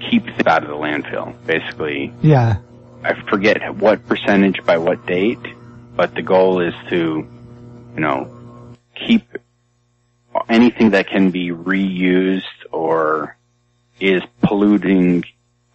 keep 0.00 0.24
things 0.24 0.46
out 0.46 0.62
of 0.62 0.70
the 0.70 0.76
landfill. 0.76 1.34
Basically, 1.46 2.12
yeah, 2.22 2.58
I 3.04 3.14
forget 3.28 3.74
what 3.76 4.06
percentage 4.06 4.64
by 4.64 4.78
what 4.78 5.04
date, 5.06 5.44
but 5.94 6.14
the 6.14 6.22
goal 6.22 6.60
is 6.60 6.74
to, 6.90 7.26
you 7.94 8.00
know, 8.00 8.30
keep 8.94 9.24
anything 10.48 10.90
that 10.90 11.08
can 11.08 11.30
be 11.30 11.50
reused 11.50 12.42
or 12.70 13.36
is 14.02 14.20
polluting 14.42 15.24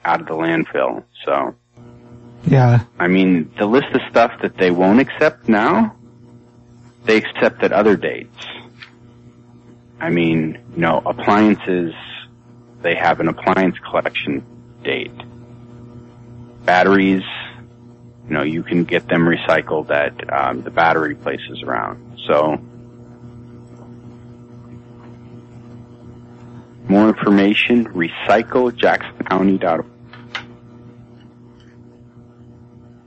out 0.03 0.19
of 0.19 0.27
the 0.27 0.33
landfill. 0.33 1.03
So, 1.25 1.55
yeah, 2.45 2.83
I 2.99 3.07
mean, 3.07 3.51
the 3.57 3.65
list 3.65 3.87
of 3.93 4.01
stuff 4.09 4.33
that 4.41 4.57
they 4.57 4.69
won't 4.69 4.99
accept 4.99 5.47
now, 5.47 5.95
they 7.05 7.15
accept 7.15 7.63
at 7.63 7.71
other 7.71 7.95
dates. 7.95 8.45
I 9.99 10.09
mean, 10.09 10.59
you 10.75 10.81
know, 10.81 11.01
appliances, 11.05 11.93
they 12.81 12.95
have 12.95 13.21
an 13.21 13.29
appliance 13.29 13.77
collection 13.79 14.45
date. 14.83 15.11
Batteries, 16.65 17.23
you 18.27 18.33
know, 18.33 18.43
you 18.43 18.61
can 18.61 18.83
get 18.83 19.07
them 19.07 19.21
recycled 19.21 19.89
at 19.89 20.33
um, 20.33 20.63
the 20.63 20.69
battery 20.69 21.15
places 21.15 21.63
around. 21.63 22.19
So, 22.27 22.61
more 26.89 27.09
information, 27.09 27.85
recyclejacksoncounty.org. 27.93 29.85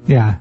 yeah. 0.06 0.38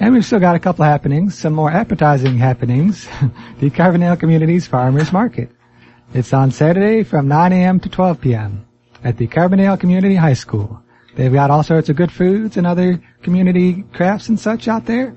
And 0.00 0.12
we've 0.12 0.24
still 0.24 0.40
got 0.40 0.56
a 0.56 0.58
couple 0.58 0.84
happenings, 0.84 1.38
some 1.38 1.52
more 1.52 1.70
appetizing 1.70 2.36
happenings. 2.36 3.04
the 3.60 3.70
Carbondale 3.70 4.18
Community's 4.18 4.66
Farmers 4.66 5.12
Market. 5.12 5.50
It's 6.12 6.32
on 6.32 6.50
Saturday 6.50 7.04
from 7.04 7.28
9 7.28 7.52
a.m. 7.52 7.80
to 7.80 7.88
12 7.88 8.20
p.m. 8.20 8.66
at 9.02 9.16
the 9.16 9.26
Carbondale 9.26 9.78
Community 9.78 10.16
High 10.16 10.34
School. 10.34 10.82
They've 11.16 11.32
got 11.32 11.50
all 11.50 11.62
sorts 11.62 11.88
of 11.88 11.96
good 11.96 12.10
foods 12.10 12.56
and 12.56 12.66
other 12.66 13.00
community 13.22 13.84
crafts 13.92 14.28
and 14.28 14.38
such 14.38 14.66
out 14.66 14.86
there. 14.86 15.14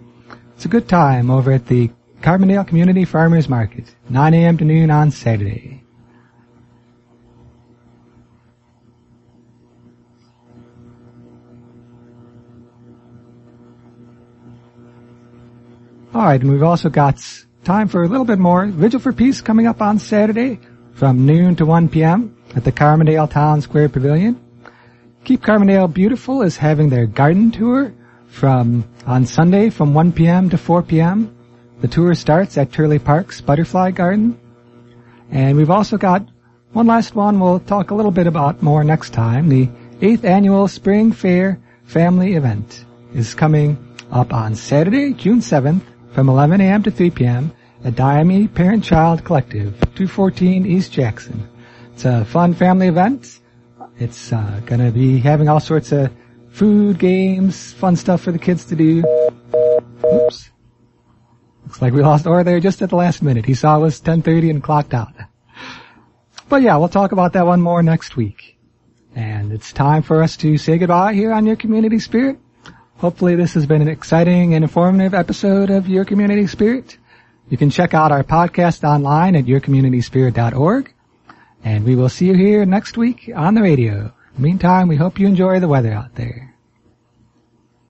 It's 0.56 0.66
a 0.66 0.70
good 0.70 0.88
time 0.88 1.30
over 1.30 1.52
at 1.52 1.68
the 1.68 1.92
Carbondale 2.22 2.68
Community 2.68 3.06
Farmers 3.06 3.50
Market, 3.50 3.96
9 4.10 4.34
a.m. 4.34 4.58
to 4.58 4.66
noon 4.66 4.92
on 4.92 5.12
Saturday. 5.12 5.84
Alright, 16.18 16.42
and 16.42 16.52
we've 16.52 16.64
also 16.64 16.90
got 16.90 17.24
time 17.64 17.88
for 17.88 18.02
a 18.02 18.08
little 18.08 18.26
bit 18.26 18.40
more 18.40 18.66
Vigil 18.66 19.00
for 19.00 19.14
Peace 19.14 19.40
coming 19.40 19.68
up 19.68 19.84
on 19.84 20.00
Saturday 20.00 20.60
from 20.94 21.28
noon 21.28 21.56
to 21.58 21.64
1 21.64 21.90
p.m. 21.90 22.36
at 22.56 22.64
the 22.64 22.72
Carbondale 22.72 23.30
Town 23.30 23.62
Square 23.62 23.90
Pavilion. 23.90 24.36
Keep 25.26 25.44
Carbondale 25.44 25.94
Beautiful 25.94 26.42
is 26.42 26.58
having 26.58 26.90
their 26.90 27.06
garden 27.06 27.52
tour 27.52 27.94
from 28.26 28.84
on 29.06 29.28
Sunday 29.28 29.70
from 29.70 29.94
1 29.94 30.12
p.m. 30.12 30.50
to 30.50 30.58
4 30.58 30.82
p.m. 30.82 31.38
The 31.82 31.88
tour 31.88 32.16
starts 32.16 32.58
at 32.58 32.72
Turley 32.72 32.98
Park's 32.98 33.40
Butterfly 33.40 33.92
Garden. 33.92 34.40
And 35.30 35.56
we've 35.56 35.70
also 35.70 35.98
got 35.98 36.28
one 36.72 36.88
last 36.88 37.14
one 37.14 37.40
we'll 37.40 37.60
talk 37.60 37.92
a 37.92 37.96
little 37.96 38.10
bit 38.10 38.26
about 38.26 38.64
more 38.64 38.84
next 38.84 39.12
time. 39.12 39.50
The 39.50 39.68
8th 40.02 40.24
annual 40.24 40.68
Spring 40.68 41.12
Fair 41.12 41.62
Family 41.86 42.34
Event 42.34 42.86
is 43.14 43.36
coming 43.36 43.78
up 44.12 44.34
on 44.34 44.56
Saturday, 44.56 45.14
June 45.14 45.42
7th 45.42 45.84
from 46.18 46.30
11 46.30 46.62
a.m. 46.62 46.82
to 46.82 46.90
3 46.90 47.12
p.m. 47.12 47.52
at 47.84 47.94
Diami 47.94 48.52
Parent 48.52 48.84
Child 48.84 49.24
Collective, 49.24 49.80
214 49.94 50.66
East 50.66 50.92
Jackson. 50.92 51.48
It's 51.94 52.06
a 52.06 52.26
fun 52.26 52.56
family 52.56 52.88
event. 52.88 53.40
It's 54.00 54.34
uh, 54.34 54.60
going 54.66 54.84
to 54.84 54.90
be 54.90 55.20
having 55.20 55.48
all 55.48 55.60
sorts 55.60 55.92
of 55.92 56.12
food, 56.50 56.98
games, 56.98 57.72
fun 57.74 57.96
stuff 57.96 58.22
for 58.22 58.32
the 58.32 58.40
kids 58.40 58.66
to 58.66 58.76
do. 58.76 59.04
Oops. 60.12 60.50
Looks 61.66 61.82
like 61.84 61.94
we 61.94 62.02
lost 62.02 62.26
Or 62.26 62.44
there 62.44 62.60
just 62.60 62.82
at 62.82 62.90
the 62.90 62.96
last 62.96 63.22
minute. 63.22 63.46
He 63.46 63.54
saw 63.54 63.78
it 63.78 63.82
was 63.82 64.02
10.30 64.02 64.50
and 64.50 64.64
clocked 64.64 64.96
out. 64.96 65.14
But 66.50 66.64
yeah, 66.64 66.78
we'll 66.78 66.90
talk 66.90 67.12
about 67.12 67.34
that 67.34 67.46
one 67.46 67.62
more 67.62 67.84
next 67.84 68.18
week. 68.18 68.58
And 69.16 69.52
it's 69.52 69.72
time 69.72 70.02
for 70.02 70.24
us 70.24 70.36
to 70.38 70.58
say 70.58 70.80
goodbye 70.80 71.14
here 71.14 71.32
on 71.32 71.46
Your 71.46 71.58
Community 71.58 72.00
Spirit. 72.00 72.40
Hopefully 72.98 73.36
this 73.36 73.54
has 73.54 73.68
been 73.68 73.82
an 73.82 73.88
exciting 73.88 74.56
and 74.56 74.64
informative 74.64 75.14
episode 75.14 75.70
of 75.70 75.88
Your 75.88 76.04
Community 76.04 76.48
Spirit. 76.48 76.98
You 77.48 77.58
can 77.58 77.70
check 77.70 77.94
out 77.94 78.12
our 78.12 78.24
podcast 78.24 78.84
online 78.84 79.36
at 79.36 79.46
yourcommunityspirit.org. 79.46 80.94
And 81.64 81.86
we 81.86 81.96
will 81.96 82.10
see 82.10 82.28
you 82.28 82.36
here 82.36 82.66
next 82.66 82.98
week 82.98 83.30
on 83.36 83.54
the 83.54 83.62
radio. 83.62 84.14
Meantime, 84.38 84.88
we 84.88 84.96
hope 84.96 85.20
you 85.20 85.28
enjoy 85.28 85.60
the 85.60 85.68
weather 85.68 85.94
out 85.94 86.16
there. 86.16 86.47